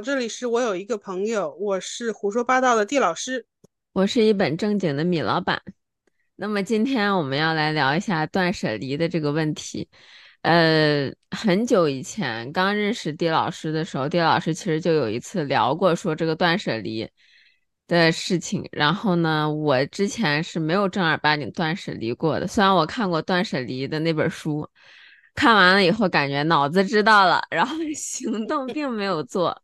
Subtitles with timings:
[0.00, 3.46] 这里是我有一个朋友，我是胡说八道的地老师，
[3.92, 5.60] 我是一本正经的米老板。
[6.36, 9.88] 那么今天我们要来聊一下断舍离的这个问题。
[10.42, 17.08] 呃，很久以前刚认识地老师的时候，地老师其实就有一次聊过说这个断舍离
[17.88, 18.64] 的事情。
[18.70, 24.68] 然后呢，我之前是没有正儿八经断舍离过的，虽然我看过断舍离的那本书。
[25.34, 29.56] 看完了以后，感觉脑子知道了，然后 行动并没有做。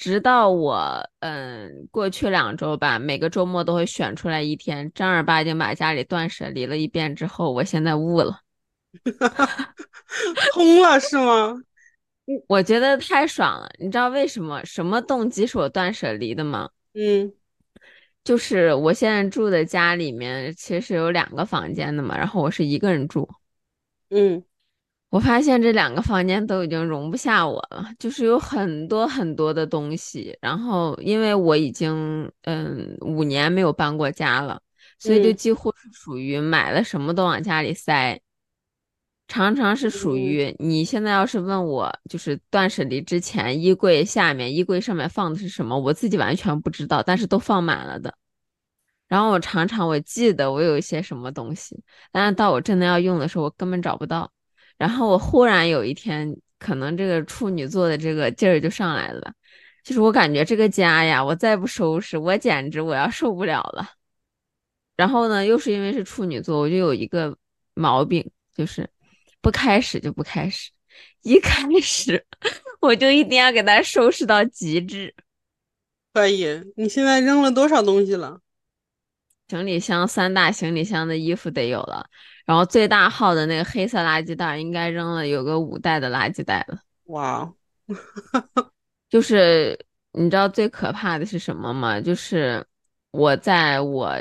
[0.00, 8.40] 直到我，嗯，过去两周吧，每个周末都会选出来一天，正儿八经把家里断舍离了一遍之后，我现在悟了，
[10.54, 11.54] 通了是吗？
[12.48, 13.68] 我觉得太爽了。
[13.78, 14.64] 你知道为什么？
[14.64, 16.70] 什么动机是我断舍离的吗？
[16.94, 17.30] 嗯，
[18.24, 23.28] 就是我现在住的家里面其实有两个房间的嘛，然后我是一个人住，
[24.08, 24.42] 嗯。
[25.10, 30.36] 我发现这两个房间都已经容不下我了，就是有很多很多的东西。
[30.40, 34.62] 然后，因为我已经嗯五年没有搬过家了，
[35.00, 38.20] 所以就几乎是属于买了什么都往家里塞。
[39.26, 48.14] 常常是属于你现在要是问我，就是断舍离之前，衣柜下面、衣柜上面放的是什么，我自己完全不知道，但是都放满了的。
[49.08, 54.30] 然后我常常我记得我有一些什么东西，但是到我真的要用的时候，我根本找不到。
[54.80, 59.30] 然后我忽然有一天，可能这个处女座的这个劲儿就上来了，
[59.84, 63.90] 就是我感觉这个家呀，我再不收拾，我简直我要受不了了。
[64.96, 67.36] 然后呢，又是因为是处女座，我就有一个
[67.74, 68.88] 毛病，就是
[69.42, 70.70] 不开始就不开始，
[71.20, 72.24] 一开始
[72.80, 75.14] 我就一定要给它收拾到极致。
[76.14, 78.40] 可以，你现在扔了多少东西了？
[79.46, 82.06] 行李箱三大行李箱的衣服得有了。
[82.50, 86.80] 然后最大号的那个黑色垃圾袋应该扔了有个五袋的垃圾袋了。
[87.04, 87.48] 哇，
[89.08, 89.78] 就是
[90.14, 92.00] 你知道最可怕的是什么吗？
[92.00, 92.66] 就是
[93.12, 94.16] 我在我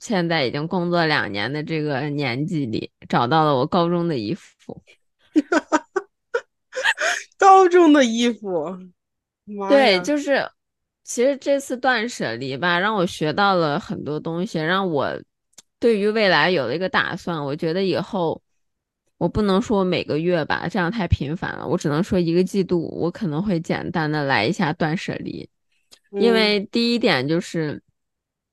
[0.00, 4.82] 现在已经工作两年的这个年纪里，找到了我高中的衣服。
[7.38, 8.78] 高中的衣服，
[9.70, 10.46] 对，就是
[11.04, 15.18] 其实这次断舍离吧，让我学到了很多东西，让我。
[15.82, 18.40] 对于未来有了一个打算，我觉得以后
[19.18, 21.66] 我不能说每个月吧，这样太频繁了。
[21.66, 25.48] 我只能说一个季度，我可能会简单的来一下断舍离。
[26.12, 27.82] 因为第一点就是，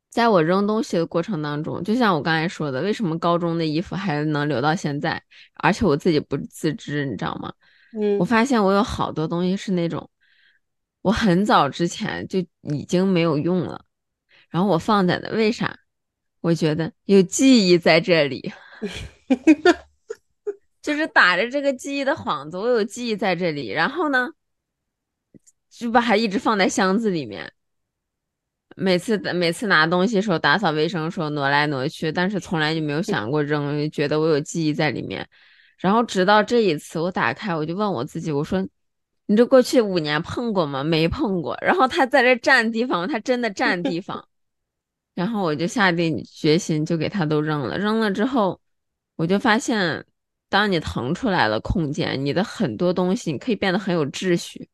[0.09, 5.21] 在我扔东西的过程当中，就像我刚才说的，为什么高中的衣服还能留到现在，
[5.53, 7.53] 而且我自己不自知，你知道吗？
[7.93, 10.09] 嗯，我发现我有好多东西是那种，
[11.03, 13.85] 我很早之前就已经没有用了，
[14.49, 15.77] 然后我放在那，为啥？
[16.41, 18.51] 我觉得有记忆在这里，
[20.81, 23.69] 就是打着这个记忆的幌子，我有记忆在这里。
[23.69, 24.29] 然后呢，
[25.69, 27.51] 就把它一直放在箱子里面。
[28.77, 35.27] 每次每次拿东西的时候，打扫卫生的时候挪来挪去，但是从来就没有想过扔，觉得我有记忆在里面。
[35.77, 38.65] 然后直到这一次，我打开，我就问我自己，我说
[39.27, 40.85] ：“你这过去五年碰过吗？
[40.85, 44.28] 没碰过。”然后他在这占地方，他真的占地方。
[45.15, 47.77] 然后我就下定决心，就给它都扔了。
[47.77, 48.59] 扔了之后，
[49.15, 50.05] 我就发现，
[50.49, 54.69] 当你腾出来了空间，你的很多东西你可以变得很有秩序，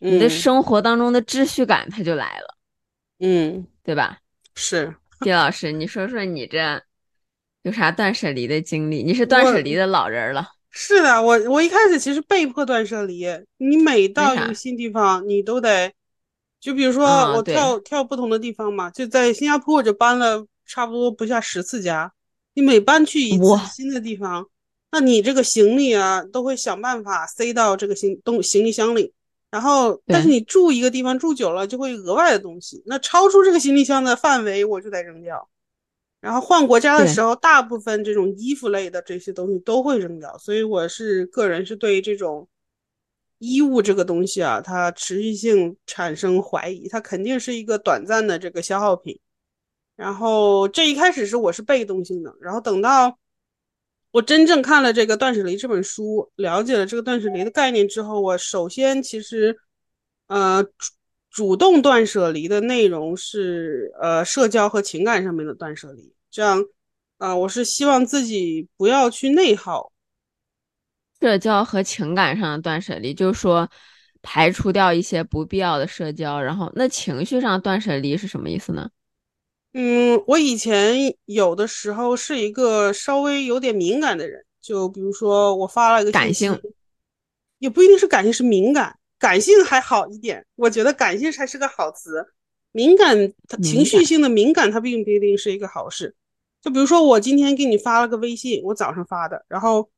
[0.00, 2.56] 你的生活当中的秩序感它就来了。
[3.20, 4.18] 嗯，对吧？
[4.54, 6.82] 是， 丁老师，你说说你这
[7.62, 9.02] 有啥断舍离的经历？
[9.02, 10.46] 你是断舍离的老人了。
[10.70, 13.26] 是的，我我一开始其实被迫断舍离。
[13.56, 15.90] 你每到一个新地方，你都得。
[16.60, 22.12] 就比如说我跳跳不同的地方嘛，就在新加坡我就搬了差不多不下十次家。
[22.54, 24.44] 你每搬去一次新的地方，
[24.90, 29.12] 那你这个行李啊都会想办法塞到这个行东行李箱里。
[29.50, 32.82] 然后，但是你住一个地方住久了，就会额外的东西。
[32.84, 35.48] 那超出这个行李箱的范围，我就得扔掉。
[36.20, 40.36] 然后换国家的时候，大部分这种衣服类的这些东西都会扔掉。
[40.38, 42.48] 所以我是个人是对这种。
[43.38, 49.18] 衣物这个东西啊，它持续性产生怀疑，它肯定是一个短暂的这个消耗品。
[49.96, 53.18] 然后这一开始是我是被动性的，然后等到
[54.10, 59.58] 我真正看了这个断舍离这本书，了解了这个断舍离的概念之后，我首先其实
[60.28, 60.70] 呃主
[61.30, 66.64] 主动断舍离的内容是呃社交和情感上面的断舍离，这样
[67.18, 69.92] 啊我是希望自己不要去内耗。
[71.20, 73.68] 社交和情感上的断舍离，就是说
[74.22, 78.88] 排除掉一些不必要的社交，然后那情绪上断舍离是什么意思呢？
[79.74, 86.58] 嗯，我以前有的时候是一个稍微有点敏感的人，就比如说我发了一个感性，
[87.58, 88.98] 也不一定是感性，是敏感。
[89.18, 92.24] 感性还好一点，我觉得感性才是个好词。
[92.70, 93.32] 敏感，
[93.62, 96.14] 情绪性的敏感，它并不一定是一个好事。
[96.62, 99.90] 就比如说，我今天给你发了个微信，我早上发的，然后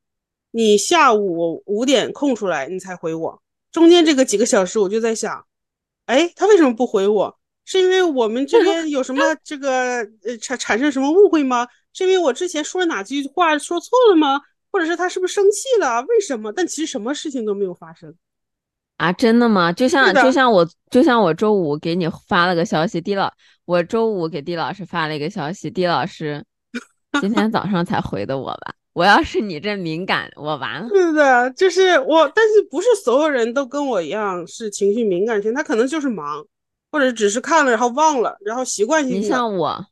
[0.51, 3.43] 你下午五点空出来，你才回我。
[3.71, 5.47] 中间这个几个小时，我就在想，
[6.07, 7.39] 哎，他为什么不回我？
[7.65, 11.69] 是因为我们这边有什么 这个呃产产生什么误会吗？
[11.93, 14.41] 是因为我之前说了哪句话说错了吗？
[14.73, 16.01] 或者是他是不是生气了？
[16.09, 16.53] 为什么？
[16.53, 18.13] 但其实什么事情都没有发生。
[18.97, 19.73] 啊，真的吗？
[19.73, 23.33] 就像就像我就像我周五给你发了个消息，狄老，
[23.65, 26.45] 我周五给狄老师发了一个消息，狄老师
[27.21, 28.75] 今天早上才回的我吧？
[29.01, 30.89] 我要是你这敏感，我完了。
[30.91, 35.55] 是的，就是我，但是不是所有人都跟我一样是情绪敏感型？
[35.55, 36.45] 他可能就是忙，
[36.93, 39.19] 或者只是看了然后忘了，然后习惯性。
[39.19, 39.87] 你像我，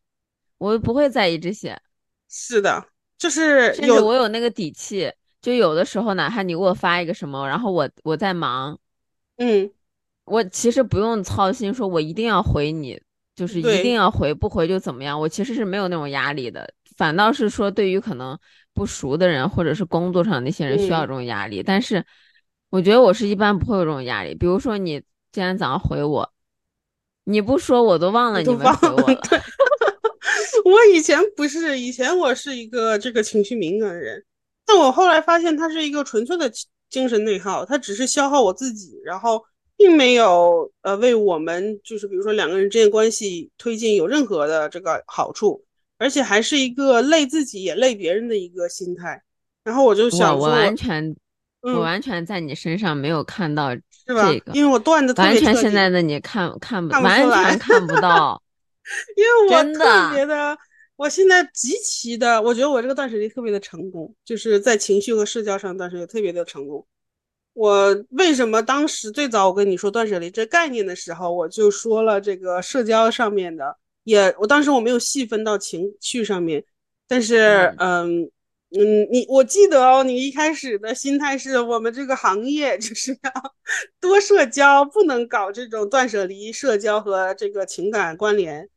[0.59, 1.81] 我不会在意这些。
[2.29, 2.85] 是的，
[3.17, 5.11] 就是甚至我有那个底气，
[5.41, 8.79] 就有的时候哪怕你给我发一个什么，然后我我在忙。
[9.39, 9.71] 嗯，
[10.27, 13.01] 我其实不用操心，说我一定要回你，
[13.35, 15.19] 就是一定要回，不回就怎么样。
[15.19, 18.39] 我其实是没有那种压力的，反倒是说对于可能
[18.75, 21.63] 不熟的人或者是工作上那些人需要这种压力。
[21.63, 22.05] 但是
[22.69, 24.35] 我觉得我是一般不会有这种压力。
[24.35, 25.01] 比如说你
[25.33, 26.31] 今天早上回我，
[27.25, 29.21] 你不说我都忘了你们回我 了。
[30.67, 34.23] 我以前不是，以前我是一个这个情绪敏感的人，
[34.67, 36.53] 但我后来发现它是一个纯粹的。
[36.91, 39.45] 精神内耗，它只是消耗我自己，然后
[39.77, 45.63] 并没有呃为我们就是比如说两个人之间关系推进有任何的这个好处，
[45.99, 49.23] 而且还是一个累自己也累别人的一个心态。
[49.65, 51.15] 然后我就想，我完全，
[51.61, 53.75] 我完全在你身上没有看到
[54.07, 58.43] 这个，因为我断的完全现在的你看看不完全看不到，
[59.17, 60.57] 因为我特别的。
[60.97, 66.85] 我现在极其的，我觉得我这个断舍离特别的成功，就是在情绪和社交上断舍离特别的成功。
[67.53, 73.77] 我为什么当时最早我跟你说断舍离这概念的时候，我就说了这个社交上面的，
[74.09, 76.65] 也我当时我没有细分到情绪上面，
[77.07, 78.23] 但是嗯
[78.71, 83.31] 嗯，你我记得哦，你一开始的心态是我们这个行业就是要
[84.01, 88.69] 多社交，不能搞这种断舍离社交和这个情感关联。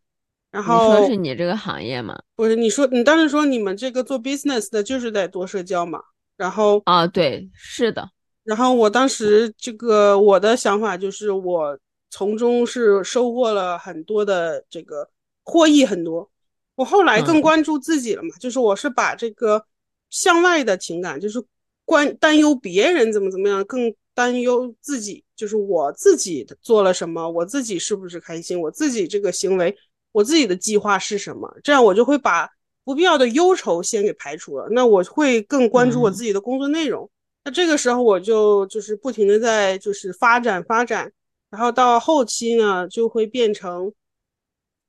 [0.52, 2.22] 然后你说是你这个行业吗？
[2.36, 6.02] 不是，你说你当时说你们这个做 business 的就是得多社交嘛？
[6.36, 8.10] 然后啊，对，是的。
[8.44, 11.78] 然后我当时这个我的想法就是我
[12.10, 15.08] 从中是收获了很多的这个
[15.52, 16.32] 获益很多。
[16.76, 19.62] 我后来更关注自己了嘛，就是我是把这个
[20.10, 21.44] 向外的情感，就是
[21.84, 29.76] 关担忧别人怎么怎么样，更担忧自己，就是我自己做了什么，我自己是不是开心，我自己这个行为。
[30.14, 31.50] 我自己的计划是什么？
[31.64, 32.50] 这样我就会把
[32.84, 34.68] 不必要的忧愁先给排除了。
[34.72, 37.10] 那我会更关注我自己的工作内容。
[37.46, 41.10] 那这个时候我就就是不停的在就是发展发展，
[41.50, 43.94] 然后到后期呢就会变成，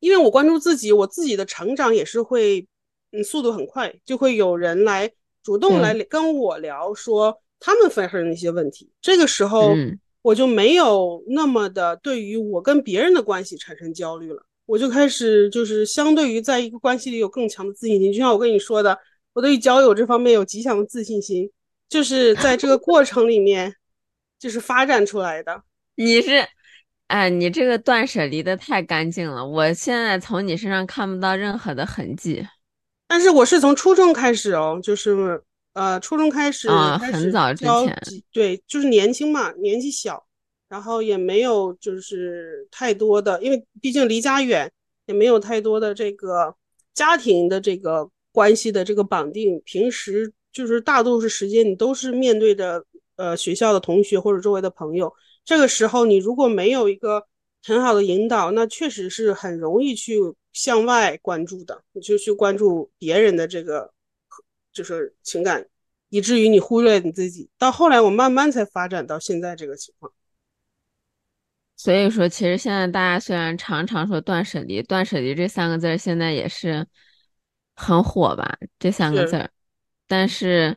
[0.02, 2.66] 因为我关注自己，我自己的成长也是会
[3.12, 5.08] 嗯速度很快，就会有人来
[5.44, 8.90] 主动来跟我聊说他们发生的一些问题。
[9.00, 9.76] 这个时候
[10.20, 14.44] 我就没有那么的对于我跟别人的关系产生焦虑了。
[14.66, 18.98] 我就开始就是相对于在一个关系里有更强的自信心，就像我跟你说的，
[19.34, 21.48] 我对于交友这方面有极强的自信心，
[21.88, 23.74] 就是在这个过程里面，
[24.38, 25.62] 就是发展出来的。
[25.94, 26.46] 你是，
[27.12, 32.42] 哎，你这个断舍离的太干净了，我现在从你身上看不到任何的痕迹。
[33.06, 35.38] 但是我是从初中开始哦，就是
[35.74, 38.02] 呃，初中开始啊，很早之前，
[38.32, 40.24] 对，就是年轻嘛，年纪小。
[40.70, 44.72] 然后也没有就是太多的，因为毕竟离家远，
[45.04, 46.54] 也没有太多的这个
[46.94, 49.60] 家庭的这个关系的这个绑定。
[49.66, 52.82] 平时就是大多数时间你都是面对着
[53.16, 55.12] 呃学校的同学或者周围的朋友。
[55.44, 57.26] 这个时候你如果没有一个
[57.64, 60.18] 很好的引导，那确实是很容易去
[60.52, 63.92] 向外关注的，你就去关注别人的这个
[64.72, 65.66] 就是情感，
[66.08, 67.48] 以至于你忽略你自己。
[67.58, 70.12] 到后来我慢慢才发展到现在这个情况。
[71.76, 76.86] 所以说，其实现在大家虽然常常说断舍离，断舍离这三个字儿现在也是
[77.74, 78.56] 很火吧？
[78.78, 79.50] 这三个字儿，
[80.06, 80.76] 但是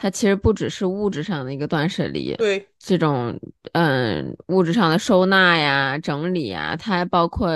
[0.00, 3.38] 它其实不只是物质上的一个断舍离，对这种
[3.72, 7.50] 嗯物质上的收纳呀、整理呀，它还包括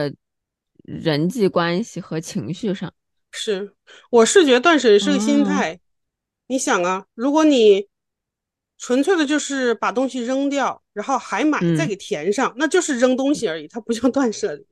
[0.83, 2.93] 人际关系和情绪上。
[3.31, 3.73] 是，
[4.11, 5.81] 我是觉得断舍离是个心态。
[6.47, 7.89] 你想啊，如果你
[8.77, 14.67] 纯粹的就是把东西扔掉，然后还买再给填上，那就是扔东西而已，它不叫断舍离。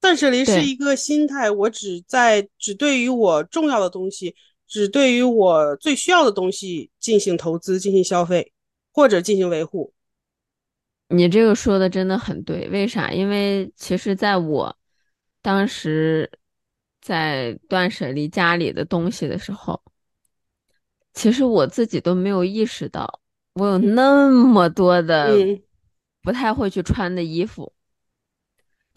[0.00, 8.52] 断舍离是一个心态，我只在只对于我重要的东西，只对于我最需要的东西进行投资、进行消费
[8.92, 9.92] 或者进行维护。
[11.08, 13.12] 你这个说的真的很对，为啥？
[13.12, 14.76] 因为其实在我
[15.40, 16.28] 当时
[17.00, 19.80] 在断舍离家里的东西的时候，
[21.14, 23.20] 其实我自己都没有意识到，
[23.54, 25.32] 我有那么多的
[26.22, 27.72] 不太会去穿的衣服。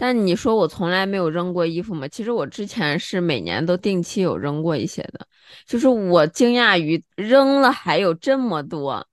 [0.02, 2.08] 但你说我从来没有扔过衣服吗？
[2.08, 5.28] 其实我之前是每年都定期有扔过一些的，
[5.66, 9.06] 就是我惊讶于扔了还有这么多。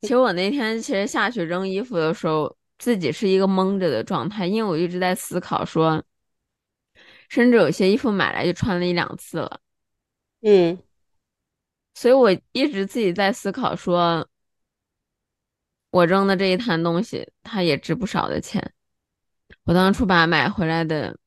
[0.00, 6.02] 其实我那天其实下去扔衣服的时候，自己是一个懵着的状态，因为我一直在思考说，
[7.28, 9.60] 甚至有些衣服买来就穿了一两次了，
[10.40, 10.78] 嗯，
[11.92, 14.26] 所以我一直自己在思考说，
[15.90, 18.72] 我扔的这一摊东西，它也值不少的钱。
[19.66, 21.18] 我当初把买回来的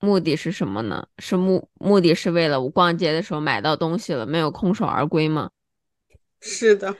[0.00, 1.06] 目的是什么呢？
[1.18, 5.50] 是目目的是为了我逛街的时候买到东西了，没有空手而归吗？
[6.40, 6.96] 是的。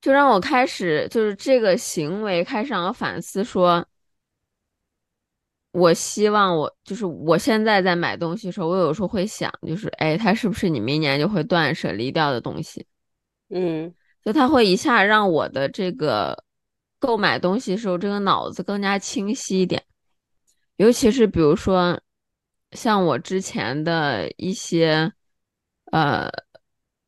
[0.00, 3.86] 就让我开始，就是这个行为开始让我反思，说，
[5.72, 12.86] 我希望我就是我现在在买东西的时候，我有时候会想，就是，哎，它是不是你明年就会断舍离掉的东西？
[13.50, 13.92] 嗯，
[14.24, 16.42] 就它会一下让我的这个
[17.02, 19.82] 购买东西的时候这个脑子更加清晰一点，
[20.76, 22.00] 尤其是比如说
[22.70, 25.12] 像我之前的一些
[25.90, 26.30] 呃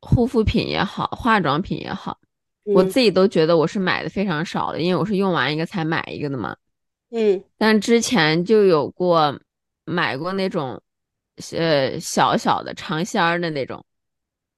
[0.01, 2.19] 护肤品也好，化妆品也好。
[2.65, 6.57] 我自己都觉得我是买的非常少的，因为我是用完一个才买一个的嘛。
[7.11, 9.39] 嗯，但之前就有过
[9.85, 10.81] 买过那种，
[11.55, 13.85] 呃，小小的尝鲜儿的那种。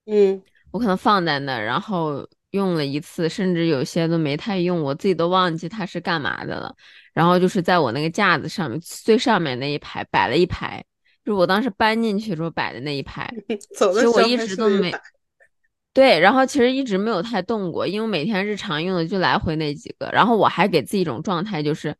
[0.05, 0.41] 嗯，
[0.71, 2.27] 我可能放在那儿，然后
[2.57, 6.75] 用了一次，甚至有些都没太用，我自己都忘记它是干嘛的了。
[7.13, 10.83] 然后就是在我那个架子上面最上面那一排摆了一排，
[11.23, 13.31] 就是我当时搬进去的时候摆的那一排。
[13.47, 14.91] 其实我一直都没。
[15.93, 20.09] 对，然后其实一直没有太动过，因为每天日常用的就来回那几个。
[20.11, 21.95] 然后我还给自己一种状态，就是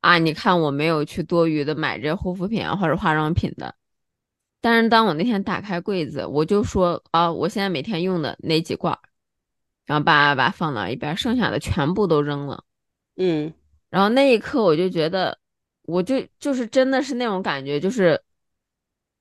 [0.00, 3.74] 啊，你看我没有去多余的买这护肤品啊或者化妆品的。
[4.60, 8.98] 但是当我那天打开柜子，我就说啊，我现在每天用的那几罐，
[9.86, 12.64] 然后叭叭叭放到一边，剩下的全部都扔了。
[13.16, 13.52] 嗯，
[13.90, 15.38] 然后那一刻我就觉得，
[15.82, 18.22] 我就就是真的是那种感觉，就是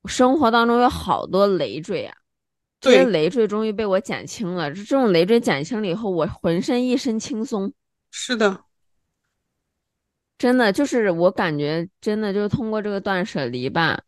[0.06, 2.15] 生活当中有好多累赘啊。
[2.80, 7.72] 这些累赘终于被我减轻了，这这种累赘减轻了以后，我浑身一身轻松。
[8.10, 8.63] 是的，
[10.39, 14.01] 真的就是我感觉，真的就是通过这个断舍离吧，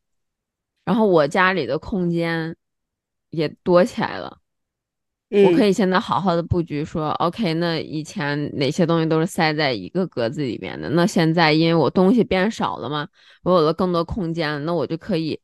[0.84, 2.56] 然后我家里的空间
[3.30, 4.40] 也多起来了。
[5.34, 13.08] 我可以现在好好的布局，说 OK，那以前哪些东西都是塞在一个格子里面的，那现在因为我东西变少了嘛，
[13.44, 15.40] 我有了更多空间，那我就可以。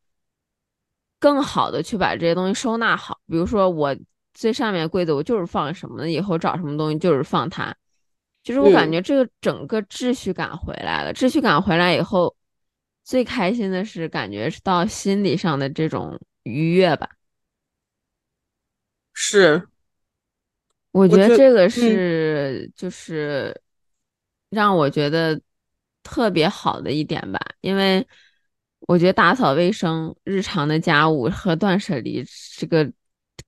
[1.22, 3.94] 更好的去把这些东西收纳好，比如说我
[4.34, 7.76] 最上面柜子我就是放什么，以后找什么东西就是放它，
[8.42, 11.14] 就是我感觉这个整个秩序感回来了。
[11.14, 12.34] 秩序感回来以后，
[13.04, 17.10] 最开心的是感觉是到心理上的这种愉悦吧。
[19.12, 19.68] 是，
[21.00, 23.56] 我觉得这个是就是
[24.50, 25.40] 让我觉得
[26.04, 28.08] 特别好的一点吧，因为。
[28.88, 32.26] 我觉得打扫卫生、日常的家务和断舍离
[32.58, 32.90] 这个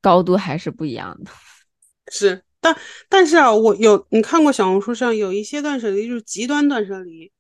[0.01, 1.31] 高度还是不一样的。
[2.11, 2.77] 是，但
[3.07, 7.31] 但是啊，我有你看过小红书上有一些断舍离就是极端断舍离，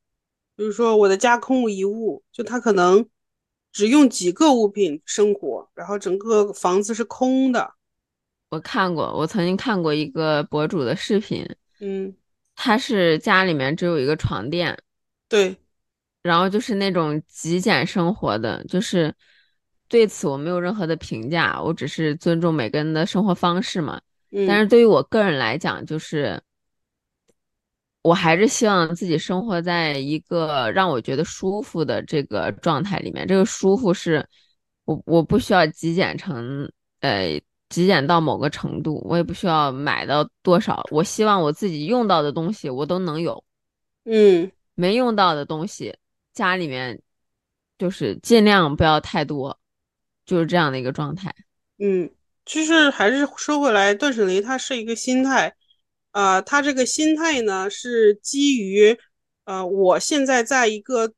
[0.55, 3.05] 比如说我的家空无一物，就他可能
[3.73, 7.73] 只用几个物品生活，然后整个房子是空的。
[8.51, 11.43] 我看过，我曾经看过一个博主的视频，
[11.79, 12.13] 嗯，
[12.55, 14.77] 他是家里面只有一个床垫，
[15.27, 15.55] 对。
[16.21, 19.11] 然后就是那种极简生活的，就是
[19.87, 23.99] 对此我没有任何的评价，我只是尊重每个人的生活方式嘛。
[24.47, 26.39] 但是对于我个人来讲，就是
[28.01, 33.25] 我还是希望自己生活在一个让我觉得舒服的这个状态里面。
[33.25, 34.23] 这个舒服是
[34.85, 37.41] 我我不需要极简成呃
[37.71, 40.85] 极简到某个程度，我也不需要买到多少。
[40.91, 43.43] 我希望我自己用到的东西我都能有，
[44.03, 45.95] 嗯，没用到的东西。
[46.33, 47.01] 家里面
[47.77, 49.57] 就是尽量不要太多，
[50.25, 51.33] 就是这样的一个状态。
[51.79, 52.09] 嗯，
[52.45, 55.53] 其实还是说回来，断舍离它是一个心态，
[56.11, 58.97] 呃，它这个心态呢是基于，
[59.45, 61.11] 呃，我现在在一个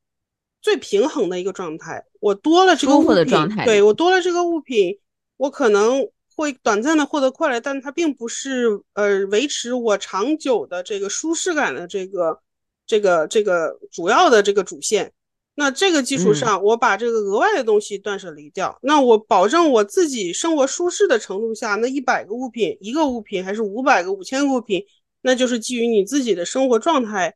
[0.62, 4.98] 最平衡的一个状态，我多了这个物品，对我多了这个物品，
[5.38, 12.40] 我可能会短暂的获得快乐，但它并不是呃维持我长久的这个舒适感的这个。
[12.86, 15.14] 这个这个主要的这个主线，
[15.56, 24.86] 那这个基础上，我把这个额外的东西断舍离掉，那我保证我自己生活舒适的程度下，那一百个物品，一个物品还是五百个、五千个物品，
[25.22, 27.34] 那就是基于你自己的生活状态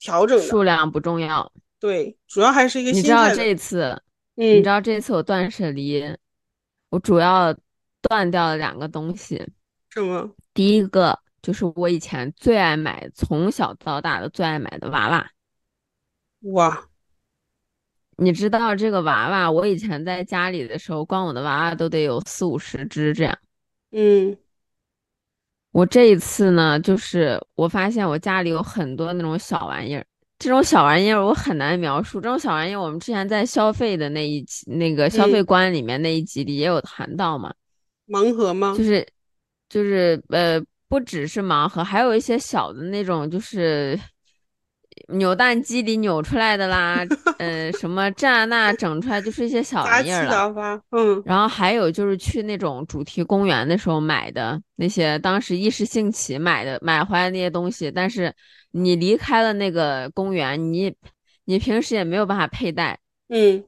[0.00, 0.44] 调整的。
[0.44, 2.90] 数量不重要，对，主要还是一个。
[2.90, 4.00] 你知道这次，
[4.36, 6.02] 你知道这次我断舍离，
[6.88, 7.54] 我主要
[8.02, 9.44] 断掉了两个东西。
[9.90, 10.30] 什么？
[10.54, 15.30] 第一个就是我以前最爱买，从小到大的最爱买的娃娃。
[16.52, 16.88] 哇！
[18.16, 19.50] 你知道这个娃娃？
[19.50, 23.38] 我以前在家里的时候，光我的娃娃都得有四五十只这样。
[23.92, 24.36] 嗯。
[25.70, 30.04] 我这一次呢，就是我发现我家里有很多那种小玩意儿，
[30.38, 32.20] 这种小玩意儿我很难描述。
[32.20, 37.54] 这种小玩意儿，我们之前在消费的那一集，那个消费观里面那一集里也有谈到嘛。
[38.08, 38.74] 盲盒吗？
[38.76, 39.06] 就是，
[39.68, 43.98] 就是呃，不只是盲盒，还有一些小的那种，就是。
[45.10, 46.98] 扭蛋机里扭出来的啦，
[47.38, 58.34] 呃，什么这那 整出来就是一些小玩意儿了，嗯，然后还有就是去那种主题公园的时候买的那些，当时一时兴起买的买回来那些东西，但是
[58.72, 60.92] 你离开了那个公园，你
[61.44, 62.98] 你平时也没有办法佩戴，
[63.28, 63.64] 嗯，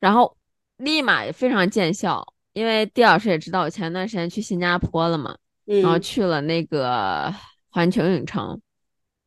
[0.00, 0.36] 然后
[0.76, 7.32] 立马也非常见效，因为地老师也知道我前段时间去新加坡了嘛，然后去了那个
[7.68, 8.60] 环球影城，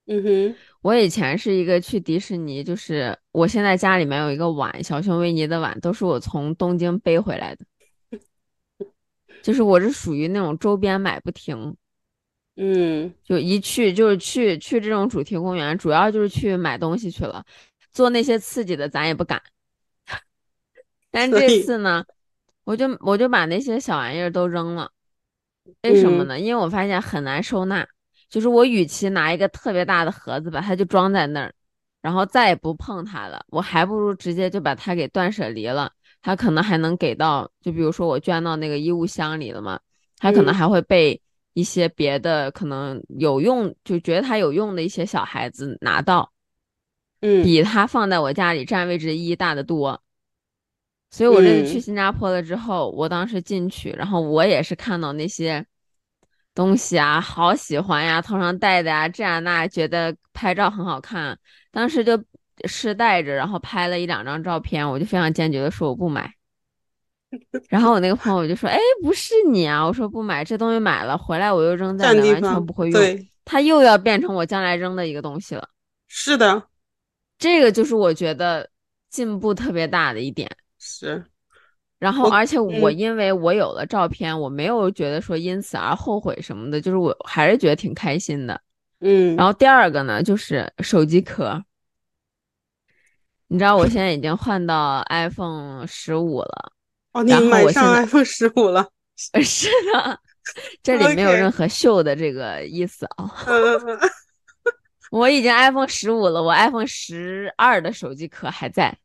[0.08, 0.56] 嗯哼。
[0.82, 7.66] 我以前是一个去迪士尼，就是我现在家里面有一个碗，小熊维尼的碗，都是我从东京背回来的。
[9.42, 11.76] 就是我是属于那种周边买不停，
[12.56, 17.46] 嗯，就一去就是去去这种主题公园，主要就是去买东西去了，
[17.92, 19.42] 做那些刺激的咱也不敢。
[21.12, 22.06] 但这次呢，
[22.64, 24.90] 我就我就把那些小玩意儿都扔了，
[25.84, 26.40] 为什么呢？
[26.40, 27.88] 因为我发现很难收纳。
[28.30, 31.54] 就是我，与其拿一个特别大的盒子把它就装在那儿，
[32.02, 35.92] 然后再也不碰它了，我还不如直接就把它给断舍离了。
[36.24, 39.80] 它可能还能给到，就比如说我捐到那个衣物箱里了嘛，
[40.18, 41.22] 它可能还会被
[41.54, 46.32] 一些别的可能有用，就觉得它有用的一些小孩子拿到，
[47.22, 50.02] 嗯，比它放在我家里占位置的意义大得多。
[51.14, 55.64] 所以我这次去新加坡了之后，我当时进去，然后我也是看到那些。
[56.56, 61.36] 东西啊，好喜欢呀，头上戴的呀，这样那，觉得拍照很好看，
[61.72, 62.24] 当时就
[62.66, 66.32] 试戴着，然后拍了一两张照片，我就非常坚决的说我不买。
[67.70, 73.02] 然后我那个朋友就说：“哎，不是你啊！”我说不买，这东西买了回来我又扔在那，完全不会用，
[73.44, 75.68] 它又要变成我将来扔的一个东西了。
[76.08, 76.68] 是的，
[77.40, 78.70] 这个就是我觉得
[79.10, 80.48] 进步特别大的一点。
[80.86, 81.24] 是。
[81.98, 88.60] 然后，而且我因为我有了照片，我没有觉得说因此而后悔什么的，就是我还是觉得挺开心的。
[89.00, 89.38] 嗯。
[89.38, 91.64] 然后第二个呢，就是手机壳。
[93.48, 96.74] 你知道我现在已经换到 iPhone 十五了。
[97.14, 98.90] 哦，你买上 iPhone 十五了？
[99.16, 100.20] 是的，
[100.82, 103.32] 这里没有任何秀的这个意思啊。
[105.12, 108.98] 我已经 iPhone 十五了，我 iPhone 十二的手机壳还在，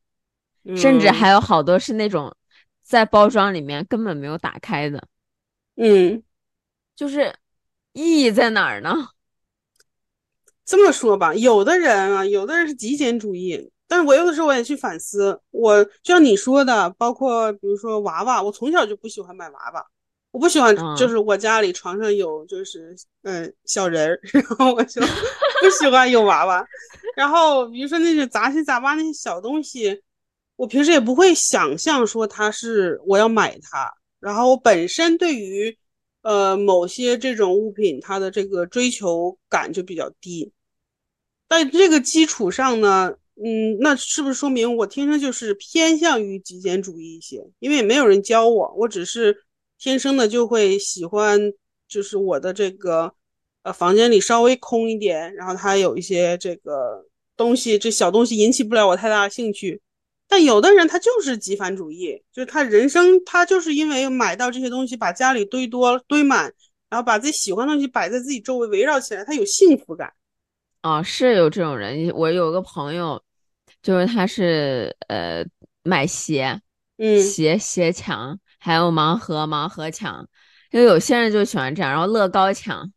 [0.76, 2.34] 甚至还有好多是那种。
[2.82, 5.06] 在包装里面根本没有打开的，
[5.76, 6.22] 嗯，
[6.96, 7.34] 就是
[7.92, 9.08] 意义在哪儿呢？
[10.64, 19.86] 这么说吧，有的人啊，有的人是极简主义，但是我有的时候我也去反思，我就像你说的，包括比如说娃娃，我从小就不喜欢买娃娃，
[20.30, 25.02] 我不喜欢，就是我家里床上有就是嗯小人儿， 然后我就
[25.60, 26.66] 不喜欢有娃娃，
[27.14, 30.02] 然后比如说那些杂七杂八那些小东西。
[30.58, 35.78] 我平时也不会想象说它是我要买它，然后我本身对于
[36.22, 40.50] 呃某些这种物品它的这个追求感就比较低，
[41.48, 47.48] 在这个基础上呢，嗯，那是不是说明我天生就是偏向于极简主义一些？
[47.60, 49.44] 因为也没有人教我，我只是
[49.78, 51.40] 天生的就会喜欢，
[51.86, 53.14] 就是我的这个
[53.62, 59.80] 呃房间里稍微空一点，然后它有一些这个东西，这小东西引起不了我太大的兴趣。
[60.28, 66.52] 但有的人他就是极繁主义，就是他人生他就是因为买到这些东西，把家里堆多堆满，
[66.90, 70.12] 然后把自己喜欢的东西摆在自己周围围绕起来，他有幸福感。
[70.82, 72.10] 啊，是有这种人。
[72.14, 73.22] 我有个朋友，
[73.82, 75.44] 就是他是呃
[75.82, 76.60] 买鞋，
[76.98, 80.28] 嗯，鞋鞋墙，还有盲盒盲盒墙，
[80.70, 82.92] 因为有些人就喜欢这样，然后乐高墙。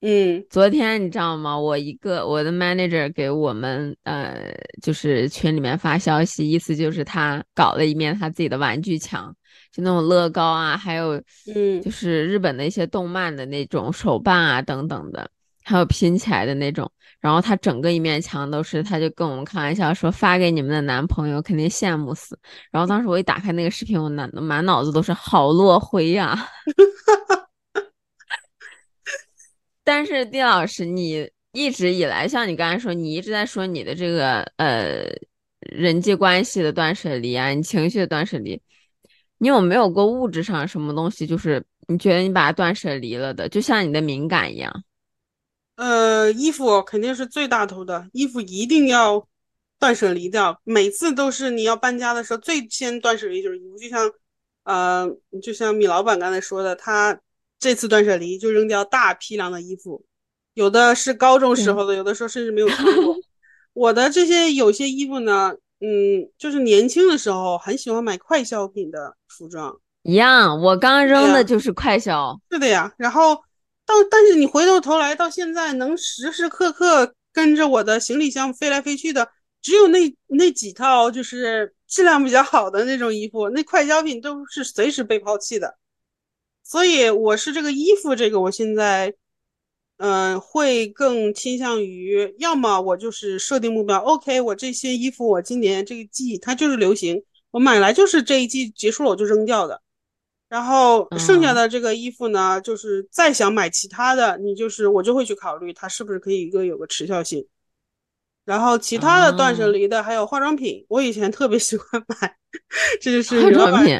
[0.00, 1.58] 嗯，昨天你知道吗？
[1.58, 9.34] 我一个我的 manager 给我们呃，就是群里面发消息，意思就是他搞了一面他自己的玩具墙，
[9.72, 11.20] 就那种乐高啊，还有
[11.52, 15.28] 嗯，就是日本的一些动漫的那种手办啊等等的，
[15.64, 16.88] 还有拼起来的那种。
[17.18, 22.38] 然后他整个一面墙都是，他就跟我们开玩笑说发给你们的男朋友，肯定羡慕死。
[22.70, 26.38] 然后当时我一打开那个视频，我满满脑子都是好落灰呀。
[29.88, 35.06] 但是丁老师，你一直以来，像你刚才说，你一直在说你的这个呃
[35.60, 38.60] 人际关系的断舍离啊，你情绪的断舍离，
[39.38, 44.84] 你有没有过物质上什么东西，就是你觉得你把它断舍离了的，就像你的敏感一样？
[45.76, 49.26] 呃，衣服肯定是最大头的，衣服一定要
[49.78, 50.60] 断舍离掉。
[50.64, 54.12] 每次都是你要搬家的时候，最先断舍离就是衣服，就像
[54.64, 55.10] 呃，
[55.42, 57.18] 就像米老板刚才说的，他。
[57.58, 60.04] 这次断舍离就扔掉大批量的衣服，
[60.54, 63.16] 有的是高中时候的，有的时候甚至没有穿过。
[63.74, 70.60] 我的这些有些衣服呢，嗯，就是年轻的时候很喜欢买快消品的服装，一样。
[70.60, 72.40] 我刚扔的就是快消。
[72.50, 72.92] 是的呀。
[72.96, 73.36] 然后
[73.86, 79.28] 到，但是你回头头来到现在，能时时刻刻跟着我的行李箱飞来飞去的，
[79.62, 83.48] 只有那那几套，就是质量比较好的那种衣服。
[83.50, 85.76] 那快消品都是随时被抛弃的。
[86.68, 89.14] 所以我是这个衣服，这个我现在，
[89.96, 99.80] 嗯，会更倾向于，要么我就是设定目标，OK，我这些衣服我今年这个季它就是流行，我买来就是这一季结束了我就扔掉的，
[100.50, 107.46] 然后剩下的这个衣服呢，就是再想买其他的，你就是我就会去考虑它是不是可以一个有个持效性，
[108.44, 112.36] 然后其他的断舍离的还有化妆品，我以前特别喜欢买，
[113.00, 113.98] 这就是化妆品。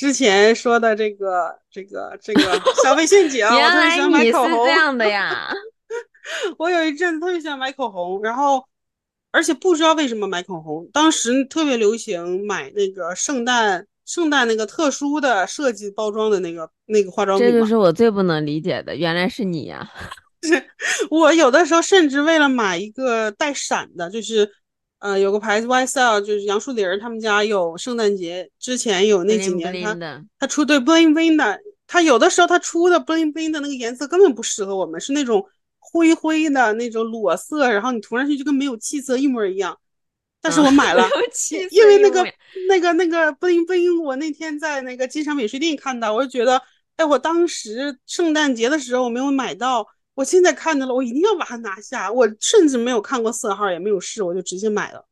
[0.00, 2.40] 之前说的这个这个这个
[2.82, 4.64] 消费陷阱，我特别想买口红。
[4.64, 5.52] 这样的呀，
[6.56, 8.64] 我有一阵子特别想买口红，然后
[9.30, 17.46] 而且不知道为什么买口红，当时特别流行买那个圣诞圣诞那个特殊的设计包装的那个那个化妆品。
[17.46, 19.86] 这就是我最不能理解的，原来是你呀！
[20.42, 20.64] 是
[21.10, 24.50] 我有的时候甚至为了买一个带闪的，就是。
[25.00, 29.94] 呃，有个牌子 YSL，就是杨树林儿他们家有圣诞节之前有那几年，他
[30.40, 35.42] 他出对 bling bling 的，他有的时候他出的 bling bling 的那个颜色根本不适合我们，是那种
[35.78, 39.78] 灰灰的那种裸色，然后你涂上去就跟没有气色一模一样。
[40.42, 41.08] 但是我买 了，
[41.70, 42.22] 因为那个
[42.68, 46.60] 那个那个 bling bling，我那天在那个金山免税店看到，我就觉得，
[46.96, 49.86] 哎，我当时圣诞节的时候我没有买到。
[50.20, 52.12] 我现在看到了，我一定要把它拿下。
[52.12, 55.08] 我甚至没有看过色号，也没有试，我就直接买了。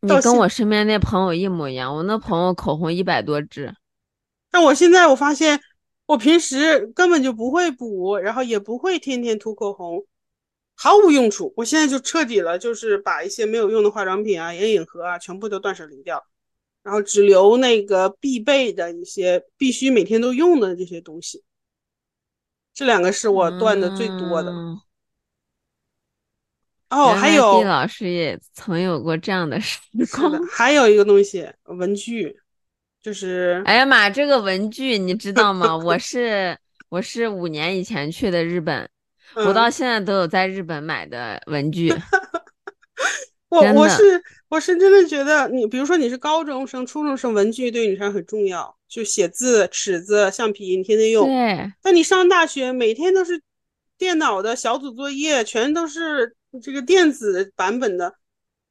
[0.00, 3.74] 你跟我身边那朋友一模一样，我那朋友口红一百多支。
[4.50, 5.60] 但我现在我发现，
[6.06, 10.02] 我平时根本就不会补，然后也不会天天涂口红，
[10.76, 11.52] 毫无用处。
[11.54, 16.24] 我现在就彻底了，就是把一些没有用的化妆品啊、眼影盒啊，全部都断舍离掉，
[16.82, 21.42] 然后只留那个必备的一些必须每天都用的这些东西。
[22.74, 24.52] 这两个是我断的最多的。
[26.90, 29.78] 哦，还有丁老师也曾有过这样的时
[30.14, 30.46] 光。
[30.46, 32.36] 还有一个东西，文具，
[33.02, 35.74] 就是哎呀妈，这个文具你知道吗？
[35.76, 36.56] 我 是
[36.90, 38.88] 我是五年以前去的日本，
[39.34, 41.90] 我到现在都有在日本买的文具。
[43.52, 48.74] 我我是我是真的觉得你，比如说你是高中生、初中生，文具对你来说很重要。
[48.88, 51.26] 就写字、尺子、橡皮，你天天用。
[51.26, 51.72] 对。
[51.82, 53.40] 但你上大学，每天都是
[53.96, 58.14] 电脑的小组作业，全都是这个电子版本的，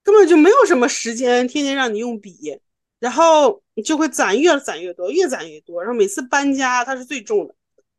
[0.03, 2.59] 根本就没有什么时间天天让你用笔，
[2.99, 5.81] 然后你就会攒越攒越多，越攒越多。
[5.81, 7.55] 然后每次搬家，它是最重的，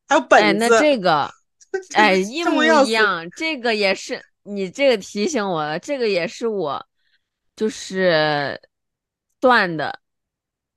[0.07, 0.65] 还有本子。
[0.65, 1.29] 哎，那这个，
[1.95, 3.29] 哎，一模一样。
[3.37, 6.87] 这个也是你这个提醒我了，这个也是我
[7.57, 8.61] 就是
[9.41, 10.01] 断的。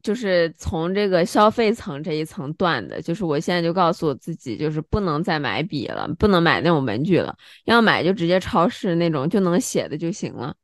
[0.03, 10.55] 就是从这个消费层这一层断的，就是我现在就告诉我自己，就是不能再买笔了，不能买那种文具了，要买就直接超市那种就能写的就行了。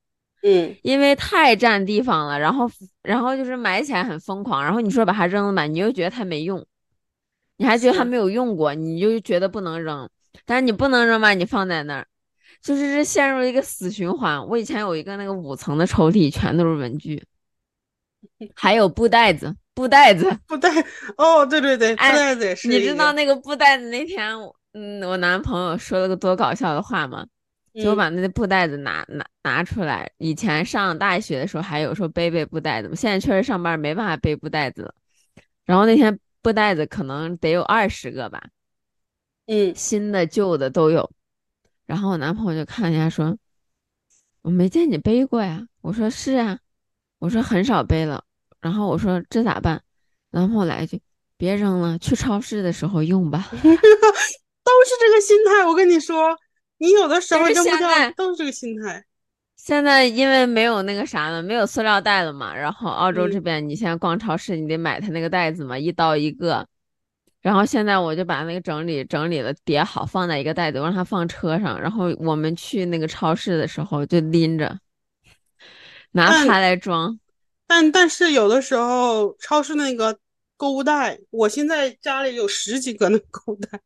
[0.43, 2.69] 嗯，因为太占地方了，然后
[3.01, 6.63] 然后就是买起来很疯狂，然后你说把它扔了吧，你又觉得它没用，
[7.57, 10.07] 你还觉得它没有用过，你就觉得不能扔，
[10.45, 12.05] 但是你不能扔吧，你放在那儿，
[12.61, 14.45] 就是这陷入一个死循环。
[14.47, 17.23] 我以前有一个那个五层的抽屉，全都是文具。
[18.55, 20.69] 还有布袋子，布袋子，布袋
[21.17, 22.67] 哦，对对对， 布袋子也是。
[22.67, 24.31] 你知道那个布袋子那天，
[24.73, 27.25] 嗯，我男朋友说了个多搞笑的话吗？
[27.73, 30.11] 就把那布袋子拿拿拿出来。
[30.17, 34.93] 以前上大学的时候还有说背背布袋子嘛，现在确实上班没办法背布袋子了。
[35.65, 38.43] 然后那天布袋子可能得有二十个吧，
[39.47, 41.09] 嗯，新的旧的都有。
[41.91, 43.37] 然后我男朋友就看一下说
[44.43, 46.57] ：“我没见你背过呀。”我说：“是啊。”
[47.19, 48.23] 我说很少背了，
[48.61, 49.83] 然后我说这咋办？
[50.29, 51.01] 男朋友来一句
[51.35, 55.65] ：“别扔了，去超市的时候用吧。” 都是这个心态。
[55.65, 56.37] 我跟你说，
[56.77, 59.03] 你有的时候扔不掉，都是这个心态。
[59.57, 62.55] 现在因为没有那个啥了，没有塑料袋了嘛。
[62.55, 66.65] 然后澳洲这边，你现在逛超市，你得买它那个袋子嘛，一刀一个。
[67.41, 71.81] 然后现在我就把那个整理整理了叠好，放在一个袋子，让它放车上。
[71.81, 74.77] 然后我们去那个超市的时候就拎着，
[76.11, 77.19] 拿它来装。
[77.65, 80.19] 但但是有的时候超市那个
[80.55, 83.79] 购物袋，我现在家里有十几个那购物袋，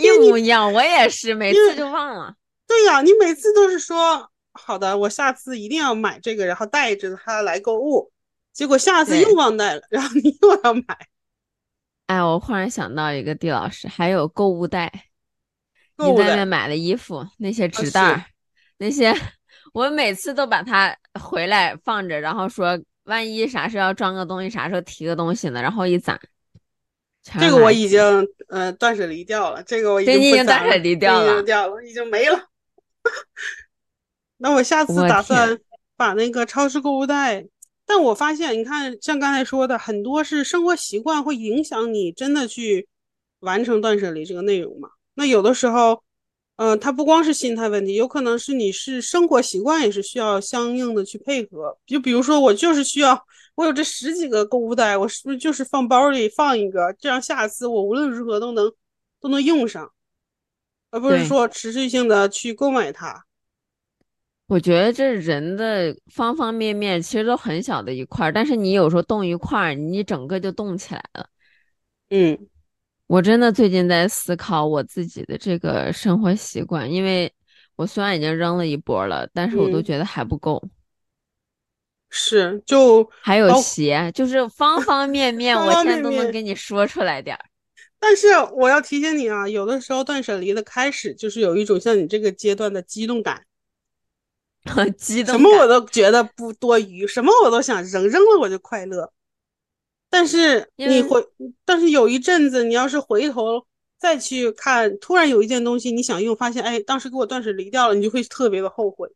[0.00, 0.72] 一模一样。
[0.72, 2.34] 我也是，每次就忘了。
[2.68, 8.12] 对呀，你每次都是说好的，我下次一定要买这个，然后带着它来购物，
[8.52, 10.96] 结果下次又忘带了，然后你又要买。
[12.10, 14.92] 哎，我忽然想到一个地老师，还有购物袋，
[15.96, 18.32] 你在外面买的衣服那些纸袋，
[18.78, 19.14] 那些
[19.72, 25.62] 我每次都把它回来放着，然后说万一啥时候要装个东西，啥时候提个东西呢？
[25.62, 26.20] 然后一攒，
[27.38, 28.02] 这个我已经
[28.48, 32.48] 呃断舍离掉了，这个我已经断舍离掉了，掉了，已经没了。
[34.38, 35.56] 那我下次打算
[35.96, 37.46] 把那个超市购物袋。
[37.92, 42.86] 但我发现，你看，像刚才说的，很多是生活习惯会影响你真的去
[43.40, 44.90] 完成断舍离这个内容嘛？
[45.14, 46.00] 那有的时候，
[46.54, 51.76] 嗯，它不光是心态问题，有可能是你是生活习惯也是需要相应的去配合。
[51.84, 53.26] 就比如说，我就是需要，
[53.56, 58.72] 我有这十几个购物袋，我是不是就是放包里放一个，这样下次我无论如何都能
[59.20, 59.90] 都能用上，
[60.92, 63.24] 而不是说持续性的去购买它。
[64.50, 71.28] 我觉得这人的方方面面其实都很小的一块儿，但是你有时候动一块儿，你整个就动起来了。
[72.08, 72.36] 嗯，
[73.06, 77.32] 我真的最近在思考我自己的这个生活习惯，因为
[77.76, 80.60] 我虽然已经扔了一波了，但是我都觉得还不够。
[82.08, 87.44] 是，就还有鞋，就是方 方面面，我现在都能给你说出来点儿。
[88.00, 93.44] 但是我要提醒你啊，有的时候断舍离的开始就是有一种像你这个阶段的激动感。
[94.98, 99.12] 激动，什么我都觉得不多余，什么我都想扔，扔了我就快乐。
[100.10, 101.24] 但是你回，
[101.64, 103.66] 但是有一阵子，你要是回头
[103.98, 109.08] 再去看，突然有一件东西你想用，发现哎，当时给我断舍离掉了，你就会特别的后悔。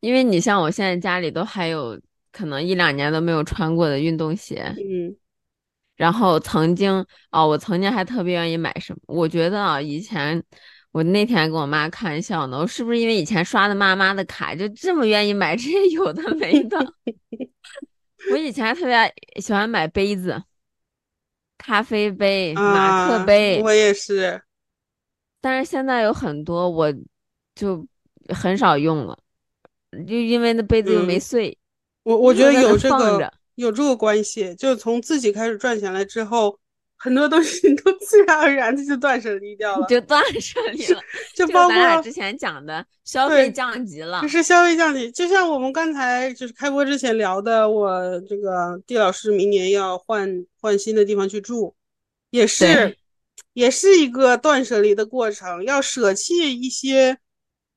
[0.00, 1.98] 因为你像我现在家里都还有
[2.30, 5.16] 可能一两年都没有穿过的运动鞋，嗯，
[5.96, 10.44] 然后曾经哦，我曾经还特别愿意买什么，我觉得啊，以前。
[10.98, 16.76] 我那天还跟我妈开玩笑呢，我是不是因为以前刷的妈妈的卡，就这么愿意买这些有的没的？
[18.32, 20.42] 我以前还特别喜欢买杯子，
[21.56, 24.42] 咖啡杯、马克杯，我也是。
[25.40, 26.92] 但是现在有很多我
[27.54, 27.86] 就
[28.34, 29.16] 很少用了，
[30.04, 31.56] 就因为那杯子又没碎。
[32.02, 36.58] 我我觉得有这个有这个关系，就从自己开始赚钱了之后。
[37.00, 41.00] 很多东西 都自然而然的就断舍离掉了，就断舍离了，
[41.32, 45.08] 就包括之前讲的消费降级了，就是消费降级。
[45.12, 51.72] 就像我们刚才就是开播之前聊的，我这个地老师明年要换换新的地方去住，
[52.30, 52.98] 也是
[53.52, 57.16] 也是一个断舍离的过程，要舍弃一些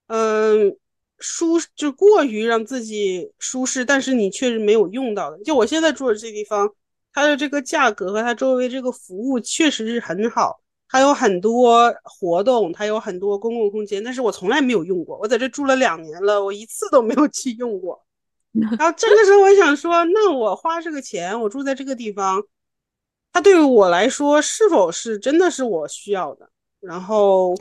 [0.08, 0.76] 嗯
[1.20, 5.38] 舒就过于让自己舒适，但是你确实没有用到的。
[5.44, 6.74] 就我现在住的这地方。
[7.14, 15.18] 它的这个价格和它周围这个服务确实是很好，它有很多活动，它有很多公共空间，但是我从来没有用过。
[15.20, 18.06] 我在这住了两年了，我一次都没有去用过。
[18.54, 22.42] 然后这个时候我想说，那我花这个钱，我住在这个地方，
[23.34, 26.50] 它对于我来说是否是真的是我需要的？
[26.80, 27.56] 然后，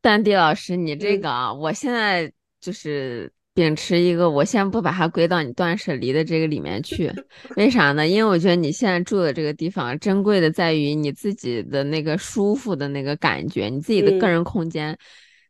[0.00, 3.32] 丹迪老师，你这个啊，我现在就是。
[3.56, 7.10] 秉持一个，我先不把它归到你断舍离的这个里面去，
[7.56, 8.06] 为啥呢？
[8.06, 14.96] 因为我觉得你现在住的这个地方珍贵的在于你自己的那个舒服的那个感觉，你自己的个人空间。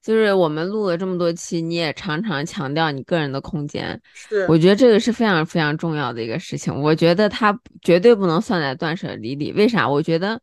[0.01, 6.73] 就是我们录了这么多期，你也常常强调你个人的空间，是，我觉得这个是非常非常重要的一个事情。
[6.81, 9.51] 我觉得它绝对不能算在断舍离里。
[9.51, 9.89] 为啥？
[9.89, 10.41] 我觉得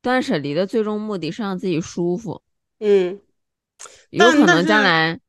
[0.00, 2.40] 断舍离的最终目的是让自己舒服。
[2.80, 3.20] 嗯，
[4.08, 5.20] 有可能将来。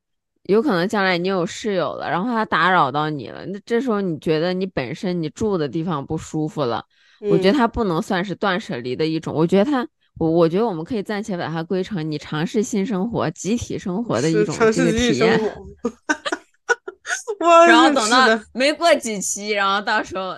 [0.44, 6.84] 有可能将来你有室友了，然后他打扰到你了，那这时候你觉得你本身你住的地方不舒服了，
[7.30, 9.34] 我觉得它不能算是断舍离的一种。
[9.34, 15.40] 我觉得它，我我觉得我们可以暂且把它归成你尝试新生活、集体生活的一种这个体验。
[17.68, 20.36] 然后等到没过几期，然后到时候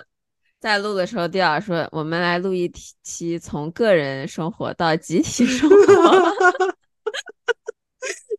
[0.60, 5.76] 再录的时候，第二说我们来录一期从个人生活到集体生活。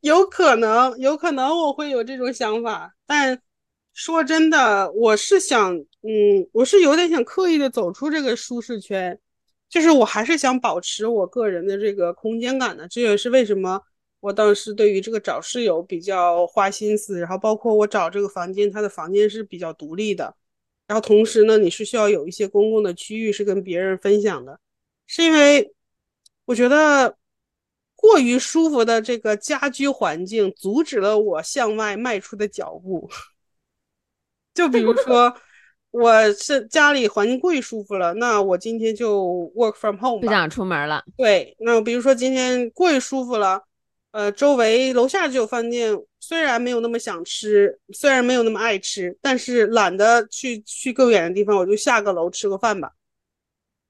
[0.07, 3.39] 有可能，有可能我会有这种想法，但
[3.93, 9.19] 说真的，我是想，嗯，我是有点想刻意的走出这个舒适圈，
[9.69, 12.87] 就是我还是想保持我个人的这个空间感的。
[12.87, 13.81] 这也是为什么
[14.19, 20.35] 我当时对于这个找室友比较花心思，然后包括我找这个房间，他的房间是比较独立的，
[20.87, 24.59] 然后同时呢，你是需要有一些公共的区域是跟别人分享的，
[25.05, 25.73] 是因为
[26.45, 27.17] 我觉得
[28.07, 33.09] 过于舒服的这个家居环境阻止了我向外迈出的脚步。
[34.53, 35.35] 就比如说，
[35.91, 41.03] 我是家里环境过于舒服了，那我今天就 work from home，不想出门了。
[41.17, 43.61] 对，那比如说今天过于舒服了。
[44.11, 52.93] 呃，周围楼下就有饭店，虽然没有那么想吃，虽然没有那么爱吃，但是懒得去去更远的地方，我就下个楼吃个饭吧。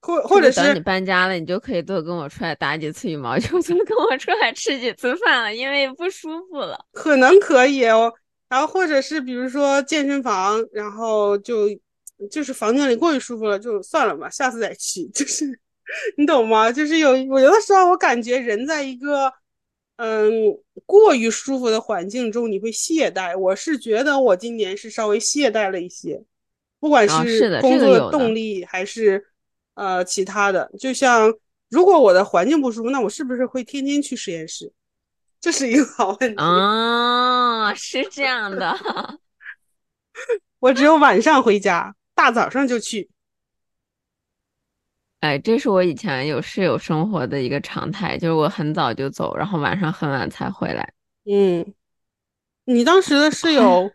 [0.02, 6.86] 或或者是等你搬家了，你就可以多跟我出来打几次羽毛球，就跟我出来吃几次饭了，因为不舒服了。
[6.94, 8.14] 可能可以哦。
[8.50, 11.68] 然后或者是比如说健身房，然后就
[12.32, 15.06] 就是房间里过于舒服了，就算了吧，下次再去。
[15.14, 15.46] 就是
[16.18, 16.72] 你懂吗？
[16.72, 19.32] 就是有我有的时候我感觉人在一个。
[20.00, 20.32] 嗯，
[20.86, 23.36] 过于舒服的环境中你会懈怠。
[23.36, 26.22] 我是觉得我今年是稍微懈怠了一些，
[26.80, 29.26] 不管是工作的动力还是
[29.78, 30.70] 呃其他的。
[30.78, 31.34] 就像
[31.70, 34.74] 如果我的环境不舒服，那我是不是会天天去实验室？
[35.40, 38.76] 这是一个好问题啊，是这样的。
[40.60, 43.10] 我只有晚上回家，大早上就去。
[45.20, 50.94] 哎，这是我以前有室友生活的一个常态，就是我很早就走，然后晚上很晚才回来。
[51.26, 51.74] 嗯，
[52.66, 53.92] 你当时的室友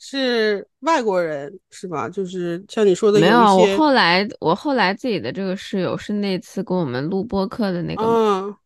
[0.00, 2.08] 是外国人是吧？
[2.08, 3.38] 就是像你说的，没有。
[3.38, 8.02] 我后来，我后来自己的这个室友是那次跟我们录播客的那个。
[8.02, 8.56] 嗯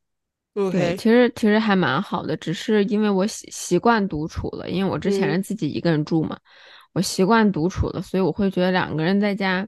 [0.71, 6.39] 对，其实其实还蛮好的，只是因为我习习惯独处了，因为我之前是自己一个人住嘛，
[6.93, 9.67] 我习惯独处了，所以我会觉得两个人在家。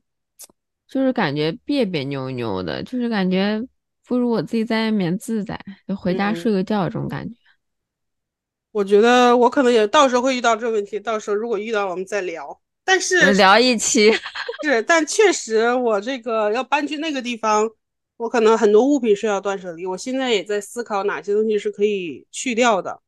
[0.89, 3.61] 就是感觉别别扭扭的，就是感觉
[4.07, 7.35] 不如我自己在外面自在，就回家睡个觉这种感觉。
[8.77, 12.61] 我觉得我可能也到时候会遇到这个问题，到时候如果遇到我们再聊。
[12.85, 14.13] 但是聊一期
[14.63, 17.67] 是，但确实我这个要搬去那个地方，
[18.19, 19.87] 我可能很多物品是要断舍离。
[19.87, 23.01] 我现在也在思考哪些东西是可以去掉的，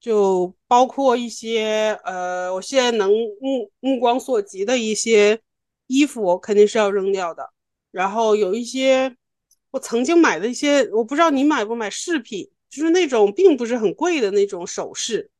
[0.00, 5.38] 就包括一些呃，我现在能目目光所及的一些。
[5.88, 7.48] 衣服肯定是要扔掉的，
[7.90, 9.16] 然后有一些
[9.70, 15.30] 我曾经买的一些，我不知道你买不买饰品，就是那种并不是很贵的那种首饰。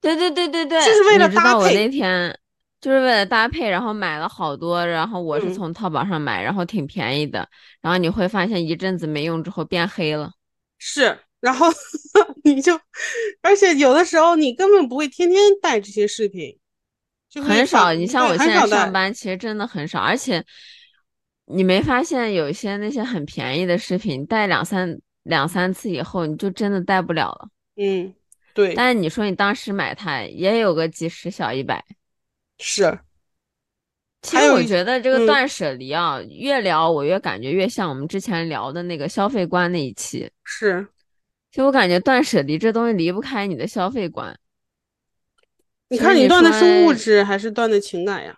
[0.00, 1.60] 对对对对对，就是为了搭配。
[1.60, 2.38] 我那天
[2.80, 7.48] 就是为了搭配，然后买了好多，然后我是从淘宝上买，然后挺便宜的，
[7.80, 10.32] 然后你会发现一阵子没用之后变黑了。
[10.78, 11.66] 是，然后
[12.44, 12.78] 你就，
[13.40, 16.58] 而且有的时候你根本不会天天戴这些饰品。
[17.42, 19.98] 很少，你像我现在上班，其实真的很少。
[19.98, 20.44] 而且
[21.46, 27.48] 你没发现有一些那些很便宜的饰品，戴两三两三次以后，你就真的戴不了了。
[27.76, 28.14] 嗯，
[28.54, 28.74] 对。
[28.74, 31.84] 但是你说你当时买它，也有个几十小一百。
[32.58, 32.98] 是。
[34.22, 40.30] 其实我觉得这个断舍离啊，越聊我越感觉越像我们之前聊的那个消费观那一期。
[40.44, 40.86] 是。
[41.50, 44.34] 其实我感觉断舍离这东西离不开你的消费观。
[45.88, 48.34] 你看，你断的是物质还是断的情感呀？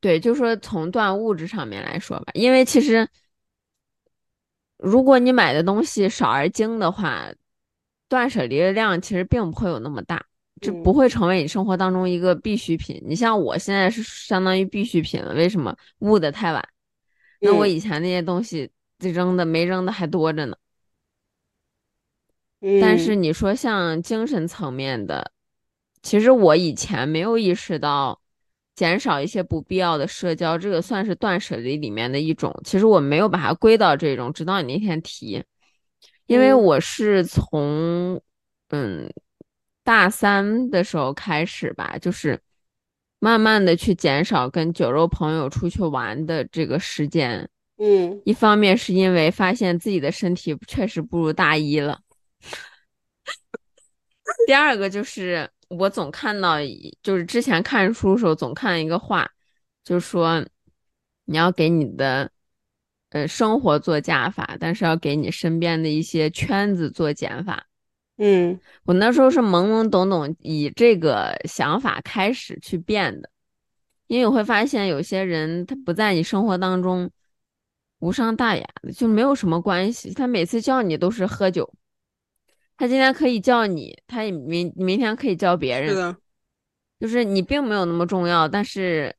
[0.00, 3.08] 对，就说从断物质上面来说吧，因为其实，
[4.82, 7.32] 如果你买的东西少而精的话，
[8.08, 10.26] 断舍离的量其实并不会有那么大，
[10.60, 13.00] 这不会成为你生活当中一个必需品。
[13.06, 15.76] 你像我现在是相当于必需品了，为什么？
[16.00, 16.68] 悟的太晚。
[17.40, 20.56] 那我以前那些东西扔的没扔的还多着呢。
[22.80, 25.32] 但是你说像精神层面的。
[26.02, 28.21] 其实我以前没有意识到，
[28.74, 32.58] 减少一些不必要的社交，这个算是断舍离里面的一种。
[32.64, 35.44] 其实我没有把它归到这种，直到你那天提，
[36.26, 38.18] 因为我是从
[38.70, 39.12] 嗯
[39.84, 42.40] 大三的时候开始吧，就是
[43.18, 47.46] 慢慢的去减少跟酒肉朋友出去玩的这个时间。
[47.76, 52.00] 嗯，一方面是因为发现自己的身体确实不如大一了，
[54.46, 55.50] 第二个就是。
[55.78, 56.56] 我总看到，
[57.02, 59.30] 就是之前看书的时候总看一个话，
[59.82, 60.44] 就是说
[61.24, 62.30] 你要给你的
[63.10, 67.66] 呃生活做加法，但是要给你身边的一些圈子做减法。
[68.18, 73.30] 嗯，我那时候是懵懵懂懂以这个想法开始去变的，
[74.06, 77.10] 因为我会发现有些人他不在你生活当中
[78.00, 81.72] 无伤大雅的，就没有什么关系，他每次叫你都是喝酒。
[82.82, 86.16] 他今天可以叫你，他也明明天可以叫别人，是的，
[86.98, 89.14] 就是你并没有那么重要，但是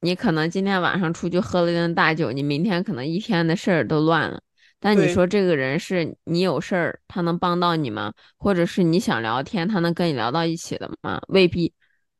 [0.00, 4.42] 你可能今天晚上出去喝了一顿大酒，你明天可能一天的事儿都乱了。
[4.80, 8.12] 但你说这个人是你有事儿，他能帮到你吗？
[8.36, 11.20] 或者是你想聊天，他能跟你聊到一起的吗？
[11.28, 11.72] 未必。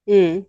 [0.07, 0.47] 嗯，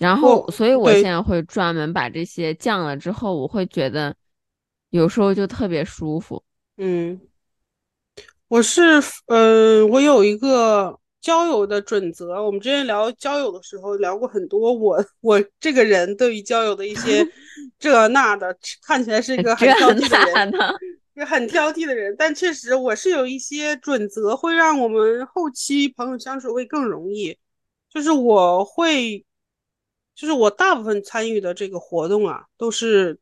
[0.00, 4.16] 然后，所以我现在会专门把这些降了之后，我会觉得
[4.90, 6.42] 有时候就特别舒服。
[6.78, 7.20] 嗯，
[8.48, 12.42] 我是，嗯，我有一个交友的准则。
[12.42, 17.26] 我们之前聊交友的时候聊过很多，我我这个人对于交友的一些
[17.78, 20.52] 这那的，看起来是一个很挑剔的人，
[21.14, 22.14] 是很挑剔的人。
[22.18, 27.36] 但确实，我是有一些准则，会让我们后期朋友相处会更容易。
[27.92, 29.24] 就是我会。
[30.14, 33.16] 就是我大部分参与的这个活动啊，都是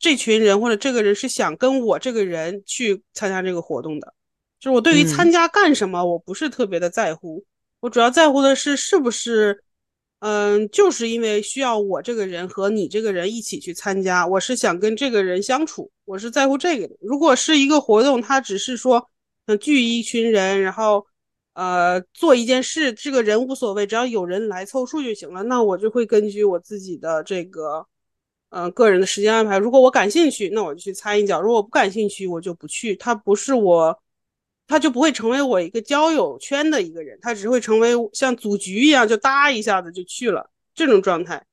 [0.00, 4.12] 这群人或者这个人是想跟我这个人去参加这个活动的。
[4.58, 7.44] 就是我对于参加干什么，我不是特别的在乎，
[7.78, 9.62] 我主要在乎的是是不是，
[10.18, 16.96] 嗯，就是因为需要我这个人和你这个人一起去参加，我是想跟这个人相处，我是在乎这个的。
[17.00, 19.08] 如果是一个活动，他只是说，
[19.46, 21.06] 嗯，聚一群人，然后。
[21.52, 25.42] 呃，做一件事，这个人无所谓，只要有人来凑数就行了。
[25.42, 27.84] 那我就会根据我自己的这个，
[28.50, 29.58] 呃，个人的时间安排。
[29.58, 32.94] 如果我感兴趣，那我就去参一脚；如果不感兴趣，我就不去。
[32.96, 33.96] 他不是我，
[34.66, 41.44] 他就不会成为我一个交友圈的一个人，他只会成为像组局一样，就搭一下子就去了这种状态。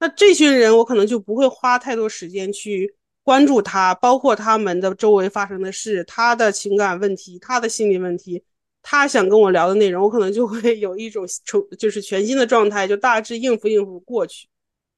[0.00, 8.42] 那这群人，我可能就不会花太多时间去关注他，包括他们的周围发生的事，他的情感问题，他的心理问题。
[8.80, 14.48] 他想跟我聊的内容，我可能就会有一种 重，就是全新的状态，就大致应付应付过去。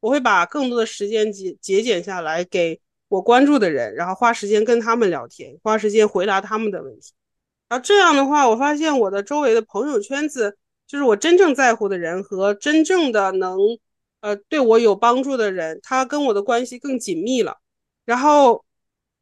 [0.01, 7.13] 我会把更多的时间节节俭下来，给我关注的人，然后花时间跟他们聊天，花时间回答他们的问题。
[7.69, 13.59] 然后这样的话，我发现我的周围的朋友圈子，就是我真正在乎的人和真正的能，
[14.21, 17.59] 呃，对我有帮助的人，他跟我的关系更紧密了。
[18.05, 18.65] 然后，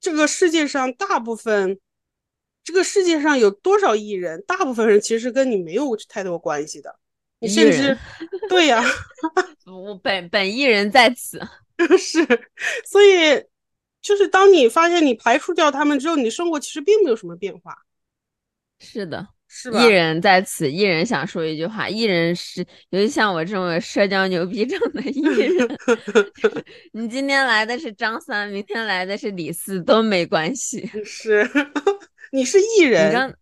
[0.00, 1.78] 这个世界上大部分。
[2.64, 4.44] 这个世界上有多少艺人？
[4.46, 6.94] 大部分人其实跟你没有太多关系的。
[7.40, 7.96] 你甚至
[8.48, 8.82] 对呀，
[9.66, 11.40] 我本本艺人在此
[11.98, 12.24] 是，
[12.84, 13.44] 所以
[14.02, 17.76] 就是当你发现你排除掉他们之后，你的生活其实并没有什么变化。
[18.80, 19.82] 是的，是吧？
[19.82, 25.78] 艺人在此，艺人想说一句话：艺人是，尤其像我这种社交牛逼症的艺人，
[26.92, 30.88] 你今天来的是张三，明天来的是李四都没关系。
[31.04, 31.48] 是。
[32.30, 33.36] 你是艺人，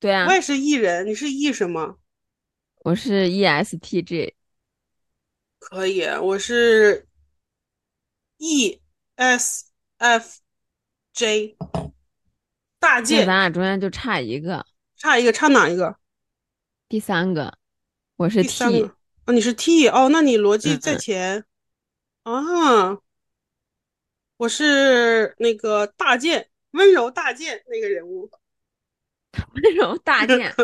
[0.00, 1.06] 对啊，我也是艺人。
[1.06, 1.98] 你是艺什么？
[2.80, 4.34] 我是 E S T J。
[5.58, 7.06] 可以，我是
[8.38, 8.80] E
[9.16, 9.66] S
[9.98, 10.40] F
[11.12, 11.56] J。
[12.78, 14.64] 大剑，咱俩中间就差一个，
[14.96, 15.96] 差一个，差哪一个？
[16.88, 17.58] 第三个，
[18.16, 18.84] 我是 T。
[19.26, 21.44] 哦，你是 T 哦，那你逻辑在前
[22.22, 22.98] 啊。
[24.36, 26.48] 我是那个大剑。
[26.72, 28.30] 温柔大剑那个人物，
[29.54, 30.54] 温柔大剑。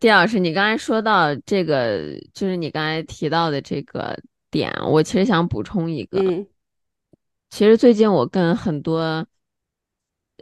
[0.00, 4.18] 丁老师，你刚才说到这个，就是你刚才提到的这个
[4.50, 6.20] 点，我其实想补充一个。
[6.20, 6.46] 嗯，
[7.50, 9.26] 其实最近我跟很多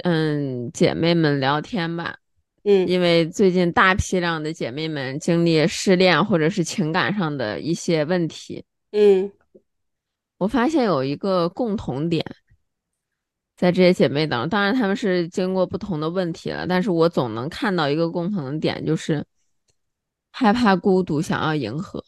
[0.05, 2.19] 嗯姐妹们聊天吧，
[2.65, 9.31] 嗯，因为最近大批量的姐妹们经历失恋或者是情感上的一些问题，嗯，
[10.39, 12.25] 我发现有一个共同点。
[13.57, 19.23] 在这些姐妹当中，当然她们是经过不同的问题了，但是我总能看到一个共同的点，就是
[20.31, 22.05] 害怕孤独，想要迎合。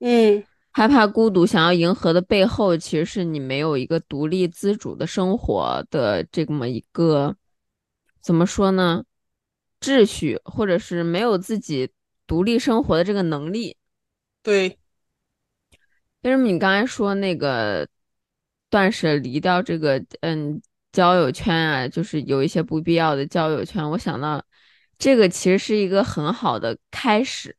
[0.00, 7.36] 嗯，害怕孤独，想要迎合的背后，其实是你没有一个独立自主的生活的这么一个，
[8.20, 9.04] 怎么说呢？
[9.80, 11.90] 秩序，或者是没有自己
[12.26, 13.76] 独立生活的这个能力。
[14.42, 14.78] 对。
[16.22, 17.88] 为什么你刚才说那个
[18.70, 20.60] 断舍离掉这个，嗯？
[20.92, 23.82] 交友圈啊，就是有一些不必要的交友圈。
[23.90, 24.44] 我想到，
[25.02, 27.56] 这个其实是一个很好的开始，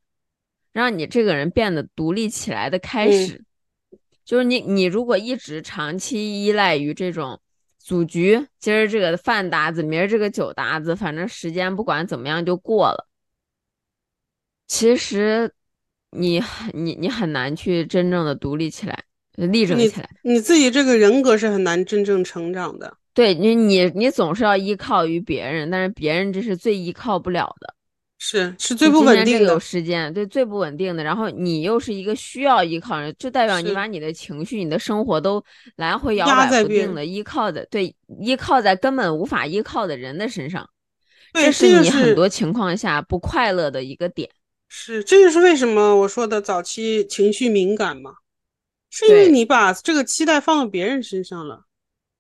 [0.72, 3.44] 让你这个人变得独立起来的开始。
[4.24, 7.42] 就是你，你如果一直长期依赖于这种
[7.78, 13.10] 组局，今儿这个饭搭子，明儿这个酒搭子，反正时间不管怎么样就过了。
[14.66, 15.52] 其实，
[16.12, 16.42] 你
[16.72, 20.10] 你你很难去真正的独立起来，立正起来。
[20.22, 23.00] 你自己这个人格是很难真正成长的。
[23.14, 27.76] 对你，你你总是要依靠于别人，但是别人这是最依靠不了的，
[28.18, 29.54] 是是最不稳定的。
[29.54, 31.04] 有时间，对最不稳定的。
[31.04, 35.44] 然后你又是一个需要依靠人，就代表你把你的情绪、你的生活都
[35.76, 40.68] 来回摇摆不定的依靠的，对，依靠在根本无法依靠的人的身上，
[41.34, 44.30] 这是你很多情况下不快乐的一个点。
[44.70, 48.14] 是，这就是为什么我说的早期情绪敏感嘛，
[48.90, 51.66] 是因为你把这个期待放到别人身上了。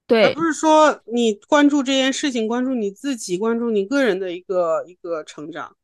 [0.05, 5.75] 对，而不是说你关注这件事情，关注你自己，关注你个人的一个一个成长，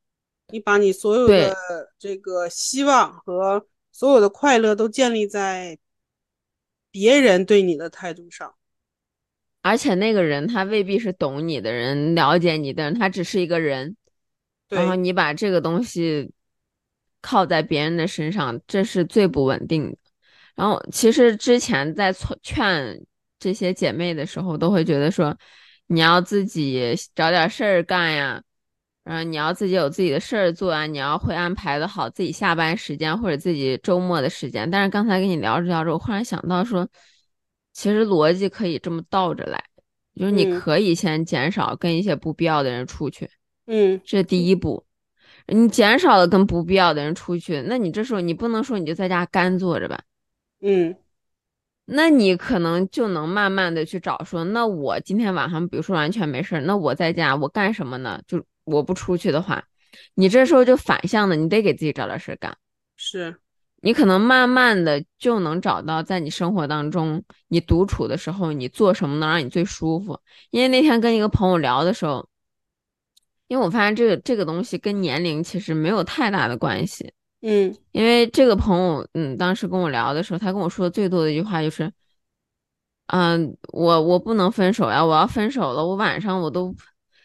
[0.49, 1.55] 你把你所有的
[1.97, 5.77] 这个希望和所有的快乐都建立在
[6.91, 8.55] 别人对你的态度上，
[9.61, 13.95] 而且那个人他未必是懂你的人，了解你的人，他只是一个人。
[14.67, 16.31] 然后你把这个东西
[17.21, 19.97] 靠在别人的身上，这是最不稳定的。
[20.55, 22.13] 然后其实之前在
[22.43, 23.03] 劝
[23.39, 25.35] 这些姐妹的时候，都会觉得说，
[25.87, 28.43] 你要自己找点事儿干呀。
[29.05, 34.69] 嗯，你要自己有自己的事儿做啊，你要会安排的好自己下班时间或者自己周末的时间。
[34.69, 36.87] 但是刚才跟你聊着聊着，我忽然想到说，
[37.73, 39.63] 其实逻辑可以这么倒着来，
[40.15, 43.27] 就是你可以先减少跟一些不必要的人出去，
[43.65, 44.85] 嗯，这第一步，
[45.47, 49.99] 你减少了跟不必要的人出去，那你这时候你不能说你就在家干坐着吧，
[50.61, 50.95] 嗯，
[51.91, 58.21] 那你可能就能慢慢的去找说，那我今天晚上比如说完全没事儿，那我在家我干什么呢？
[58.27, 58.43] 就。
[58.65, 59.63] 我不出去的话，
[60.13, 62.55] 你这时候就反向的，你得给自己找点事干。
[62.95, 63.35] 是，
[63.81, 70.19] 你可能慢慢的就能找到，在你生活当中，你独处的时候，你做什么能让你最舒服。
[70.51, 72.29] 因为那天跟一个朋友聊的时候，
[73.47, 77.11] 因为我发现这个这个东西跟年龄其实没有太大的关系。
[77.41, 81.91] 嗯，因为这个朋友，嗯，当时跟我聊的时候，他跟我说的最多的一句话就是，
[83.07, 86.75] 嗯，我我不能分手呀，我要分手了，我晚上我都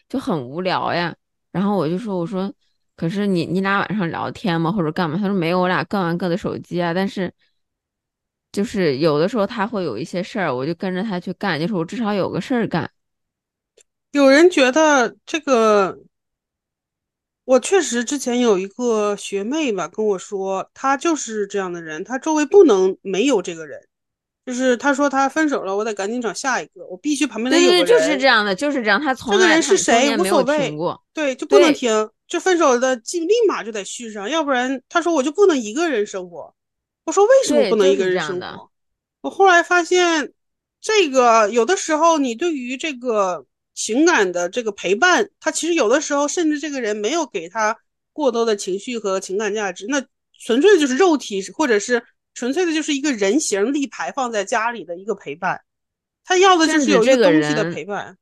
[0.09, 1.13] 就很无聊呀。
[1.51, 2.51] 然后我就说，我说，
[2.95, 5.17] 可是你你俩晚上聊天吗，或者干嘛？
[5.17, 6.93] 他说没有，我俩各玩各的手机啊。
[6.93, 7.31] 但是，
[8.51, 12.89] 就是有的时候他会有一些事儿，我就跟着他去干，就是我至少有个事儿干。
[14.11, 15.97] 有人觉得这个，
[17.45, 23.79] 我确实之前有一个学妹吧跟我说，她就是这样的人，她周围不能没有这个人。
[24.45, 27.85] 就是她说她分手了，我得赶紧找下一个，我必须旁边得有人。
[27.85, 29.01] 对，就是这样的，就是这样。
[29.01, 30.75] 他从这个人是谁无所谓，
[31.13, 36.53] 对，就不能停，就分手的就立马就得续上，要不然她说我就不能一个人生活。
[37.05, 38.69] 我说为什么不能一个人生活？
[39.21, 40.31] 我后来发现，
[40.81, 47.77] 这个有的时候你对于这个情感的这个陪伴，他其实有的时候甚至这个人没有给他
[48.11, 50.03] 过多的情绪和情感价值，那
[50.39, 52.03] 纯粹的就是肉体或者是。
[52.37, 55.61] 纯粹的就是一个人形立牌放在家里的一个陪伴，
[56.25, 58.17] 他要的就是有一个东西的陪伴。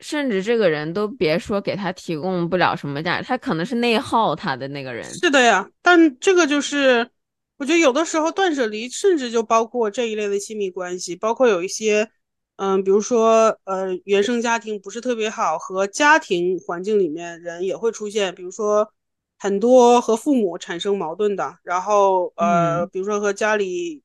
[0.00, 5.04] 甚至这个人都别说给他提供不了什么价值，他可能是内耗他的那个人。
[5.04, 7.08] 是的呀，但这个就是
[7.58, 12.10] 我觉得有的时候断舍离，甚至就包括这一类的亲密关系，包括有一些，
[12.62, 18.88] 嗯，比如说呃原生家庭不是特别好，和家庭环境里面人也会出现，比如说。
[19.44, 24.00] 很多和父母产生矛盾的，然后呃，比如说和家里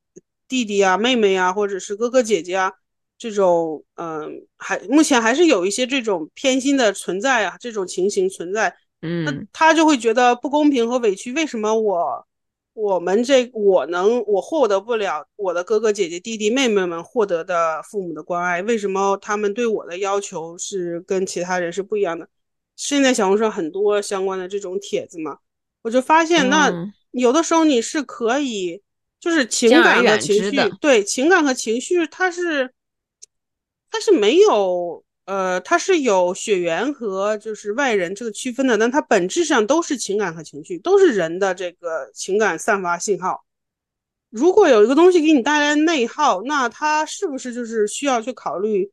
[0.47, 2.73] 弟弟啊、妹妹啊，或者是哥哥姐姐啊，
[3.19, 8.75] 这种嗯，还目前还是有一些这种偏心的存在啊，这种情形存在。
[9.03, 12.25] 嗯，那他就会觉得不公平和委屈，为什么我
[12.78, 18.61] 我们这我能我获得不了我的哥哥姐姐弟弟妹妹们获得的父母的关爱？
[18.61, 22.30] 为什么他们对我的要求是跟其他人是不一样的？
[22.75, 25.39] 现在小红书上很多相关的这种帖子嘛，
[25.82, 26.71] 我就发现，那
[27.09, 28.84] 有的时候你是可以，
[29.19, 32.71] 就是情感和情绪，对情感和情绪，它是，
[33.89, 43.45] 它是没有，呃，它是有血缘和就是外人这个区分的，但它本质上都是情感和情绪，都是人的这个情感散发信号。
[44.30, 48.91] 如果有一个东西给你带来内耗，那它是不是就是需要去考虑？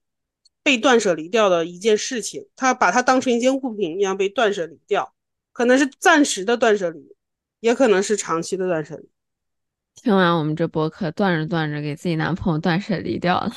[0.63, 5.13] 被断舍离掉的一件事情，他把它当成一件物品一样被断舍离掉，
[5.53, 7.15] 可能是暂时的断舍离，
[7.61, 9.07] 也可能是长期的断舍离。
[9.95, 13.53] 听完我们这播客，断着断着给自己男朋友断舍离掉了，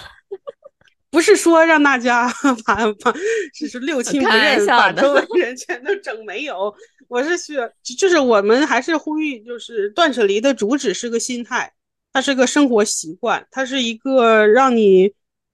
[1.17, 2.31] 不是说让大家
[2.63, 3.11] 把 把，
[3.59, 6.71] 就是六亲不认，把周围人全都整没有。
[7.07, 11.73] 我是需要，就是我们还是呼吁，就是断舍离的主旨是个心态，
[12.13, 15.11] 它是个生活习惯，它是一个让你。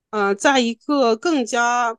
[0.09, 1.97] 呃，在一个更加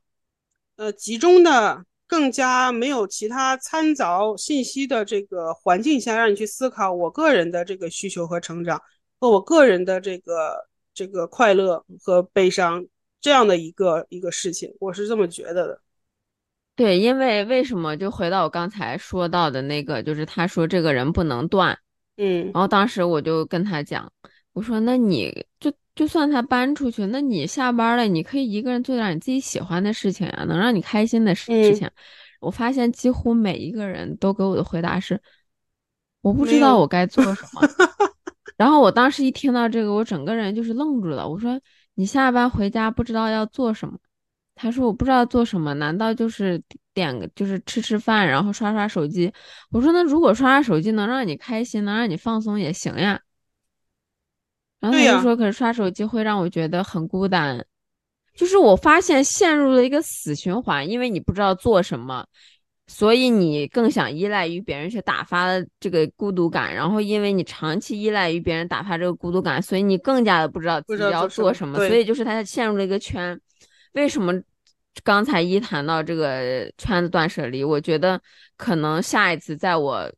[0.77, 8.79] 呃集中的、更加没有其他掺杂信息的这个环境下，让你去思考我个人的这个需求和成长，
[9.19, 12.85] 和我个人的这个这个快乐和悲伤
[13.25, 15.81] 这样的一个一个事情，我是这么觉得的。
[16.75, 21.75] 对，因为为什么就回到我刚才说到的那个，就是他说这个人不能断，
[22.17, 24.11] 嗯，然后当时我就跟他讲，
[24.53, 25.73] 我说那你就。
[25.95, 31.89] 就算他搬出去，那你下班了，你可以一个人做点你自己喜欢的事情呀，能让你开心的事事情。
[32.41, 35.17] 我发现几乎每一个人都给我的回答是，
[36.19, 37.61] 我不知道我该做什么。
[38.57, 41.25] 然后我当时一听到这个，我整个人就是愣住了。
[41.25, 41.57] 我说
[41.95, 43.97] 你下班回家不知道要做什么？
[44.53, 46.61] 他说我不知道做什么，难道就是
[46.93, 49.31] 点个就是吃吃饭，然后刷刷手机？
[49.69, 53.19] 我说那如果刷刷手机能让你开心，能让你放松也行呀。
[54.79, 57.65] 然后他就说，可是刷手机会让我觉得很孤单，
[58.35, 62.25] 就是我发现陷入了一个死循环，因为你不知道做什么。
[62.87, 65.47] 所以你更想依赖于别人去打发
[65.79, 71.77] 这个孤独感，然后因为你长期依赖于别人打发这个孤独感，所以你更加的不知道自己要做什么。
[71.77, 73.39] 所以就是他陷入了一个圈。
[73.93, 74.33] 为什么
[75.03, 78.21] 刚才一谈到这个圈子断舍离，我觉得
[78.55, 80.11] 可能下一次在我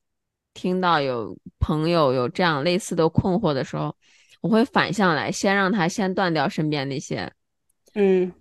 [0.54, 3.96] 听到有朋友有这样类似的困惑的时候，
[4.42, 7.32] 我会反向来先让他先断掉身边那些，
[7.94, 8.32] 嗯。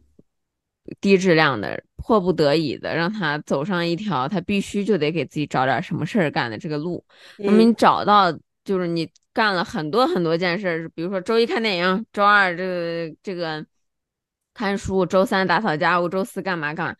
[1.01, 7.05] 低质量的，迫不得已的，让他走上一条他必须就得给自己找点什么事儿干的这个路。
[7.39, 8.33] 那么你找到，
[8.65, 13.65] 就是你干了很多很多件事，比如说周一看电影，周二这个这个
[14.55, 16.97] 看书，周三打扫家务，周四干嘛干嘛。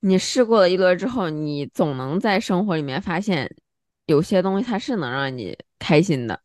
[0.00, 3.54] 你试过了一轮之后，你总能在生活里面发现
[4.06, 6.40] 有些东西它是能让你开心的。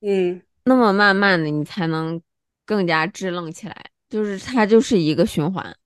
[0.00, 2.20] 嗯，那么慢慢的你才能
[2.64, 3.74] 更加支棱起来，
[4.08, 5.76] 就是它就是一个循环。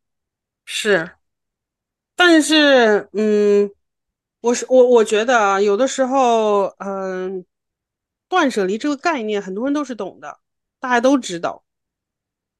[0.73, 1.11] 是，
[2.15, 3.69] 但是，嗯，
[4.41, 7.45] 我是我，我觉得啊，有的时候，嗯，
[8.29, 10.39] 断舍离这个概念，很多人都是懂的，
[10.79, 11.65] 大家都知道，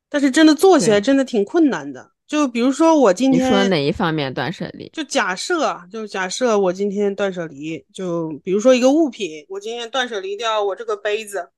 [0.09, 2.11] 但是真的做起来真的挺困难的。
[2.27, 4.91] 就比如说我今天，你说哪一方面断舍离？
[4.93, 11.49] 就假设，就假设我今天断舍离，就比如说一个物品，我今天断舍离掉我这个杯子，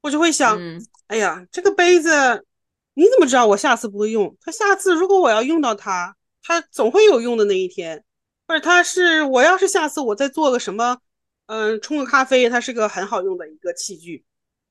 [0.00, 0.58] 我就会想，
[1.06, 2.44] 哎呀，这个杯子。
[2.94, 4.36] 你怎么知道我下次不会用？
[4.40, 8.02] 他下次如果我要用到它，它总会有用的那一天。
[8.46, 10.98] 或者它是我要是下次我再做个什么，
[11.46, 14.22] 嗯，冲个咖啡，它是个很好用的一个器具。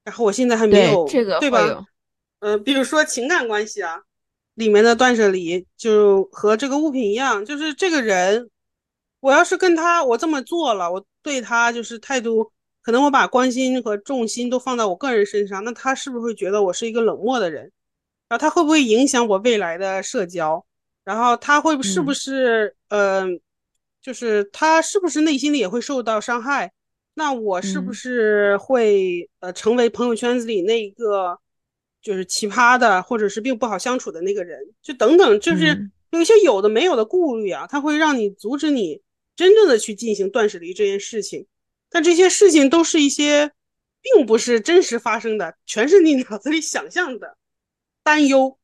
[0.04, 1.84] 然后我现在还没有，这个对吧？
[2.40, 4.02] 嗯，比如说情感关系啊，
[4.56, 8.50] 里面的断舍离就和这个物品一样，就是这个人，
[9.22, 12.52] 我要是跟他我这么做了，我对他就是态度，
[12.82, 17.72] 可能我把关心和重心都放在我个人身上，那他是不是会觉得我是一个冷漠的人？
[18.34, 20.66] 然后他会不会影响我未来的社交？
[21.04, 23.28] 然后他会是不是呃，
[24.02, 26.72] 就是他是不是内心里也会受到伤害？
[27.14, 31.38] 那我是不是会呃成为朋友圈子里那一个
[32.02, 34.60] 就是奇葩的，或者是并不好相处的那个人？
[34.82, 39.00] 就等等，就是有一些有的没有的顾虑啊，它会让你阻止你
[39.36, 41.46] 真正的去进行断舍离这件事情。
[41.88, 43.52] 但这些事情都是一些
[44.02, 47.38] 并不是真实发生的，全是你脑子里想象的。
[48.04, 48.58] 担忧，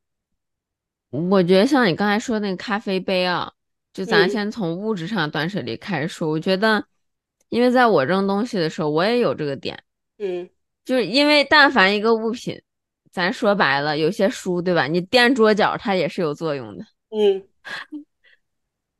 [1.09, 3.51] 我觉得像你刚才说那个咖啡杯啊，
[3.93, 6.29] 就咱先从物质上断舍离开始说。
[6.29, 6.85] 我觉得，
[7.47, 9.81] 因为在我扔东西的时候，我也有这个点，
[10.17, 10.49] 嗯，
[10.83, 12.61] 就是因为但凡一个物品，
[13.11, 14.87] 咱说白了，有些书对吧？
[14.87, 17.41] 你垫桌角它也是有作用的，嗯，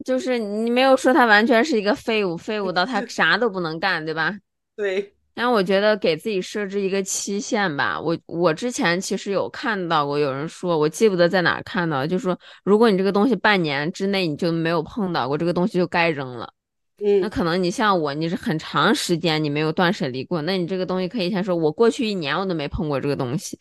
[0.05, 4.39] 就是你没有说它完全是一个废物，废物到它啥都不能干，对吧？
[4.75, 5.13] 对。
[5.39, 7.97] 但我觉得给自己设置一个期限吧。
[7.97, 16.53] 我我之前其实有看到过有人说，我记不得在哪看到，就说如果你这个东西半年之内你就没有碰到过这个东西，就该扔了。
[17.01, 23.57] 嗯，那可能你像我，你是很长时间你没有断舍离过，那你这个东西可以先说，我过去一年我都没碰过这个东西，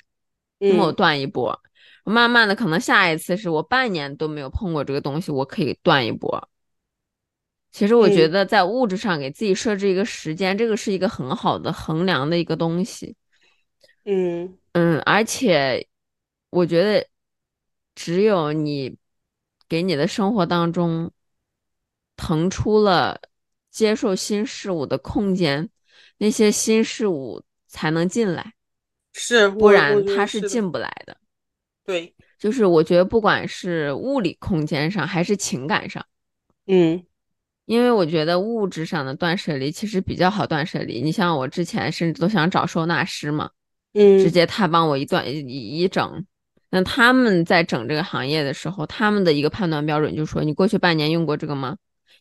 [0.58, 1.56] 那么我断一波。
[2.02, 6.48] 慢慢的，可能下一次是我半年都没有碰过这个东西，我可以断一波。
[7.70, 13.14] 其实我觉得在物质上给自己设置一个时间，这个是一个很好的衡量的一个东西。
[14.04, 15.86] 嗯嗯，而且
[16.50, 17.06] 我觉得
[17.94, 18.96] 只有你
[19.68, 21.12] 给你的生活当中
[22.16, 23.20] 腾出了
[23.70, 25.68] 接受新事物的空间，
[26.16, 28.54] 那些新事物才能进来，
[29.12, 31.16] 是，不然它是进不来的。
[31.84, 36.04] 对，就是我觉得不管是物理空间上还是情感上，
[36.66, 37.04] 嗯。
[37.68, 41.02] 因为我觉得物质上的断舍离其实比较好断舍离。
[41.02, 43.50] 你像我之前甚至都想找收纳师嘛，
[43.92, 46.24] 嗯，直接他帮我一断一一整。
[46.70, 51.76] 那他们在整这个行业的时候，他们的一个判断标准就是说，你过去半年用过这个吗？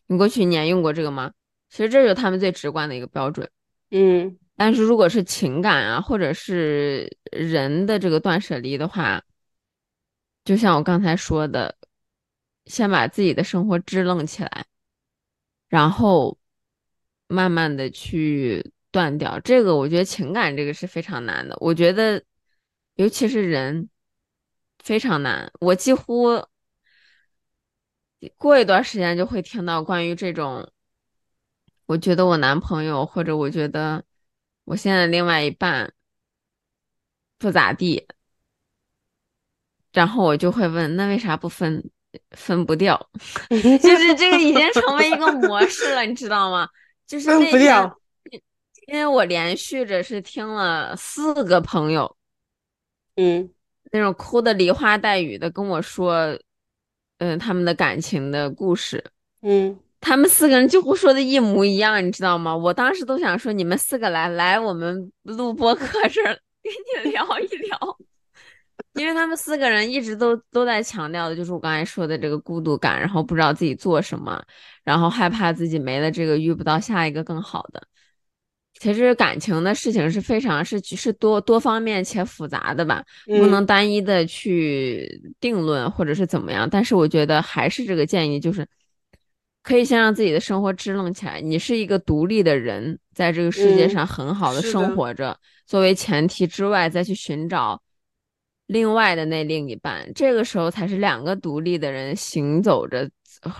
[0.06, 1.32] 你过去一年用过这个吗？
[1.70, 3.48] 其实这就是他们最直观的一个标准。
[3.90, 9.22] 嗯，但是如果是情感啊，或者是人的这个断舍离的话，
[10.44, 11.74] 就像我刚才说的，
[12.66, 14.66] 先把自己的生活支棱起来。
[15.68, 16.38] 然后
[17.26, 21.56] 慢慢的去断掉这个，我觉得情感这个是非常难的。
[21.60, 22.22] 我觉得，
[22.94, 23.88] 尤其是人
[24.78, 25.52] 非常难。
[25.60, 26.46] 我几乎
[28.36, 30.72] 过一段时间就会听到关于这种，
[31.86, 34.04] 我觉得我男朋友或者我觉得
[34.64, 35.92] 我现在另外一半
[37.38, 38.06] 不咋地，
[39.92, 41.90] 然后我就会问，那为啥不分？
[42.32, 42.98] 分不掉，
[43.50, 46.68] 就是这个已经成为一个模式了，你知道吗？
[47.06, 47.98] 就是分不掉，
[48.86, 52.16] 因为我连续着是听了四个朋友
[53.16, 53.50] 嗯，
[53.90, 56.38] 那种哭的梨花带雨的跟我说，
[57.18, 59.02] 嗯，他们的感情的故事，
[59.42, 62.56] 嗯，他们四个人几乎说的一模一样，你知道吗？
[62.56, 67.98] 我当时都想说，你们四个来来我们录播课这儿 跟你聊一聊。
[68.98, 74.42] 因为他们四个人一直都都在强调的，就是我刚才说的这个孤独感，然后不知道自己做什么，
[74.84, 77.82] 然后害怕自己没了这个遇不到下一个更好的。
[78.80, 86.68] 其实感情的事情是非常是是多多方面且复杂的吧，不能单一的去定论或者是怎么样。
[86.70, 88.64] 但是我觉得还是这个建议，就是
[89.64, 91.40] 可以先让自己的生活支棱起来。
[91.40, 95.36] 你是一个独立的人，在这个世界上很好的生活着，
[95.66, 97.82] 作为前提之外，再去寻找。
[98.68, 103.10] 另外的那另一半，这个时候才是两个独立的人行走着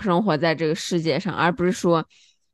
[0.01, 2.07] 生活在这个世界上，而不是说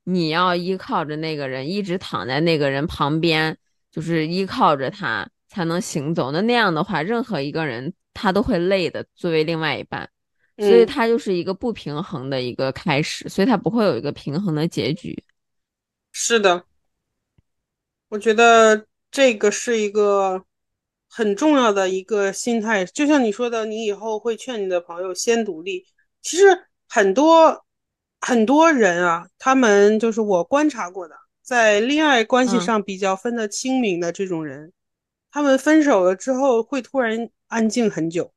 [0.05, 3.57] 你要依靠着那个人，一直躺在那个人旁边，
[3.91, 6.31] 就是依靠着他才能行走。
[6.31, 9.05] 那那样的话，任何一个人他都会累的。
[9.15, 10.09] 作为另外一半，
[10.57, 15.21] 所以他就是一个不平衡的一个开始，所以他不会有一个平衡的结局。
[16.13, 16.63] 是的，
[18.07, 20.45] 我觉得这个是一个。
[21.17, 25.85] 很重要的一个心态，就像你说的，你以后会劝你的朋友先独立。
[26.21, 26.43] 其实
[26.89, 27.63] 很多
[28.19, 34.73] 很多人啊，他们就是我观察过的，在恋爱关系上比较分得清明的这种人，
[35.31, 38.33] 他们分手了之后会突然安静很久，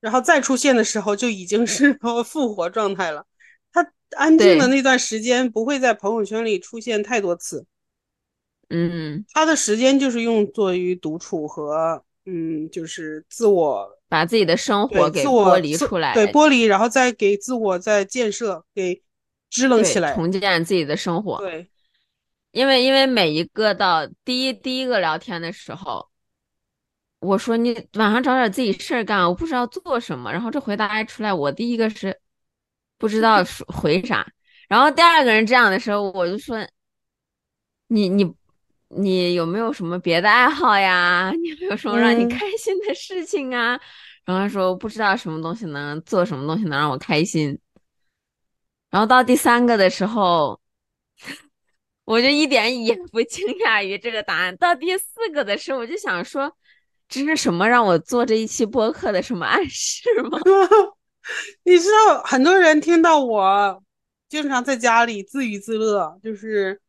[0.00, 3.24] 然后再出现的时候就已经是复活状态了。
[3.72, 7.64] 他安静的那段时间不会在朋友圈里出现太多次。
[8.68, 19.00] 嗯，他的时间就是用作于独处和嗯，就是自我把自己的生活给剥离出来，对剥离，然后再给自我再建设，给
[19.48, 21.38] 支棱起来，重建自己的生活。
[21.38, 21.68] 对，
[22.50, 26.08] 因为因为每一个到第一第一个聊天的时候，
[27.20, 32.18] 我说你晚上找点自己事儿干，我不知道做什么，然后这回答一出来，我第一个是
[32.98, 34.26] 不知道回啥，
[34.68, 36.58] 然后第二个人这样的时候，我就说
[37.86, 38.34] 你你。
[38.88, 41.32] 你有没有什么别的爱好呀？
[41.42, 43.78] 你有没有什么让你开心的事情啊？
[44.24, 47.58] 然后他说不知道什么东西能做什么东西能让我开心。
[48.90, 50.60] 然后到第三个的时候，
[52.04, 54.56] 我就一点也不惊讶于这个答案。
[54.56, 56.56] 到第四个的时候，我就想说，
[57.08, 60.38] 这是什么让我做这一期播客的什么暗示吗？
[61.64, 63.82] 你知道，很多人听到我
[64.28, 66.80] 经常在家里自娱自乐，就是。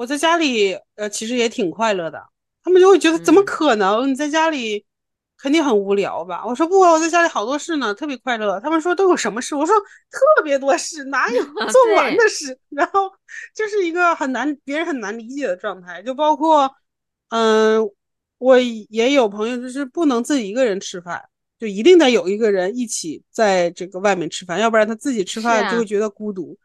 [0.00, 2.18] 我在家里，呃，其实也挺快乐的。
[2.64, 4.08] 他们就会觉得，怎么可能？
[4.10, 4.82] 你在家里
[5.36, 6.42] 肯定很无聊吧？
[6.46, 8.58] 我说不，我在家里好多事呢，特别快乐。
[8.60, 9.54] 他们说都有什么事？
[9.54, 9.74] 我说
[10.10, 12.58] 特别多事，哪有 做不完的事？
[12.70, 13.12] 然后
[13.54, 16.02] 就是一个很难，别人很难理解的状态。
[16.02, 16.74] 就包括，
[17.28, 17.86] 嗯，
[18.38, 21.22] 我也有朋友就是不能自己一个人吃饭，
[21.58, 26.56] 就一定得有一个人一起在这个外面吃饭，要不然他自己吃饭就会觉得孤独。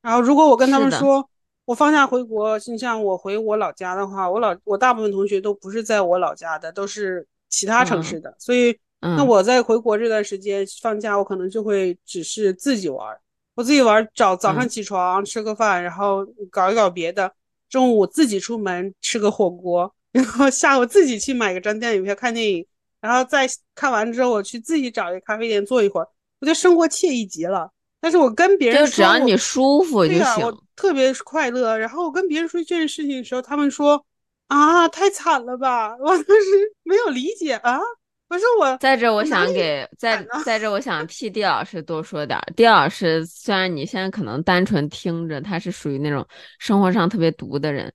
[0.00, 1.28] 然后如果我跟他们说。
[1.66, 13.16] 我放假回国，你像我回我老家的话，我老我大部分同学都不是在我老家的，都是其他城市的，所以那我在回国这段时间放假，我可能就会只是自己玩，
[13.56, 17.32] 我自己玩，早早上起床吃个饭，然后搞一搞别的，
[17.68, 22.64] 中午自己出门吃个火锅，然后下午自己去买个张电影票看电影，
[23.00, 23.44] 然后再
[23.74, 26.06] 看完之后我去自己找一个咖啡店坐一会儿，
[26.40, 27.68] 我觉得生活惬意极了。
[28.00, 31.76] 但是我跟别人就只要你舒服就行，我特别快乐。
[31.76, 34.04] 然后我跟别人说这件事情的时候，他们说
[34.46, 35.96] 啊，太惨了吧！
[35.98, 37.80] 我当时没有理解啊。
[38.28, 42.36] 我说我在这，我想给在在这，我想替地老师多说点。
[42.56, 46.26] 地老师虽然你现在可能单纯听着，他是属于那种
[46.58, 47.92] 生活上特别毒的人，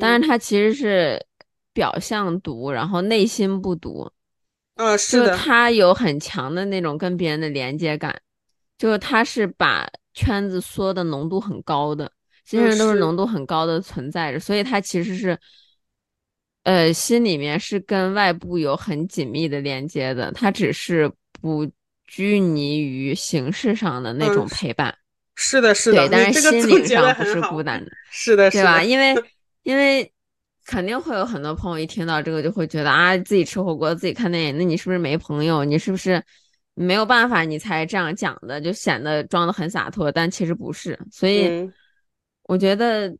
[0.00, 1.22] 但是他其实是
[1.74, 4.10] 表象毒，然后内心不毒。
[4.76, 8.18] 嗯，是的，他有很强的那种跟别人的连接感。
[8.78, 12.10] 就是他是把圈子缩的浓度很高的，
[12.44, 15.38] 这些人都是浓度很高的存在着，所以他其实是，
[16.64, 21.70] 呃，心里面是跟外部有很紧密的连接的，他只是不
[22.06, 24.94] 拘泥于形式上的那种陪伴。
[25.36, 27.90] 是的，是的，对，但是心灵上不是孤单的。
[28.10, 28.82] 是的，对吧？
[28.82, 29.14] 因为
[29.62, 30.12] 因为
[30.66, 35.64] 肯定会有很多朋友一听到这个就会觉得啊，自己吃火锅，自己看电影，那你是不是没朋友？
[35.64, 36.22] 你是不是？
[36.82, 40.98] 没有办法，你才这样讲的，就显得装的很洒脱，但其实不是。
[41.12, 41.70] 所以
[42.44, 43.14] 我觉得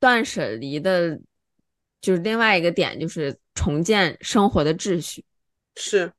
[0.00, 1.16] 断舍离的，
[2.00, 5.24] 就是另外一个点，就是重建生活的秩序。
[5.76, 6.12] 是，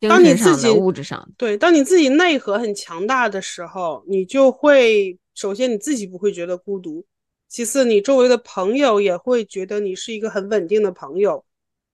[0.00, 7.06] 当你自己物质上对，当你自己内核很强大的时候，你就会首先你自己不会觉得孤独，
[7.48, 11.45] 其次你周围的朋友也会觉得你是一个很稳定的朋友。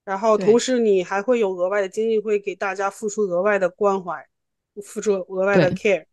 [0.05, 4.27] 然后同时你还会有额外的精力，会给大家付出额外的关怀，
[4.83, 6.05] 付出额外的 care，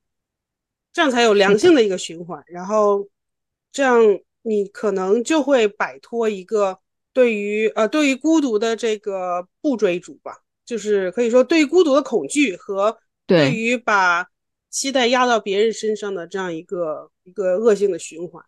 [0.92, 2.42] 这样才有良性的一个循环。
[2.46, 3.08] 然后
[3.72, 4.00] 这样
[4.42, 6.78] 你可能就会摆脱一个
[7.12, 14.28] 对于呃对于孤独的这个不追逐吧，就是可以说对于孤独的恐惧和对于把
[14.70, 18.44] 期待压到别人身上的这样一个一个恶性的循环。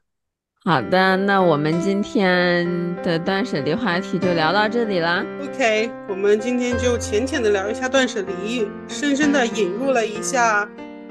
[0.65, 2.65] 好的，那我们今天
[3.03, 5.25] 的断舍离话题就聊到这里了。
[5.43, 10.69] OK，我们今天就浅浅的聊一下断舍离，深深的引入了一下，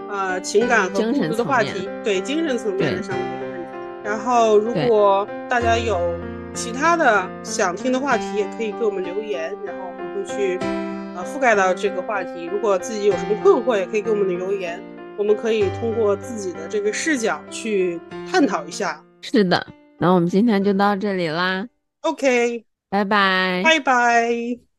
[0.10, 3.68] 呃，情感和孤独的话题，对精神层面的上面的问题。
[4.06, 5.99] 然后，如果大家有
[6.54, 10.58] 其他的想听的话题，也可以给我们留言，然后我们会去
[11.14, 12.45] 呃覆盖到这个话题。
[12.45, 14.82] 如果自己有什么困惑，也可以给我们留言，
[15.18, 17.99] 我们可以通过自己的这个视角去
[18.32, 19.04] 探讨一下。
[19.22, 19.66] 是的，
[20.00, 21.68] 那我们今天就到这里啦。
[22.02, 24.71] OK，拜拜，拜拜。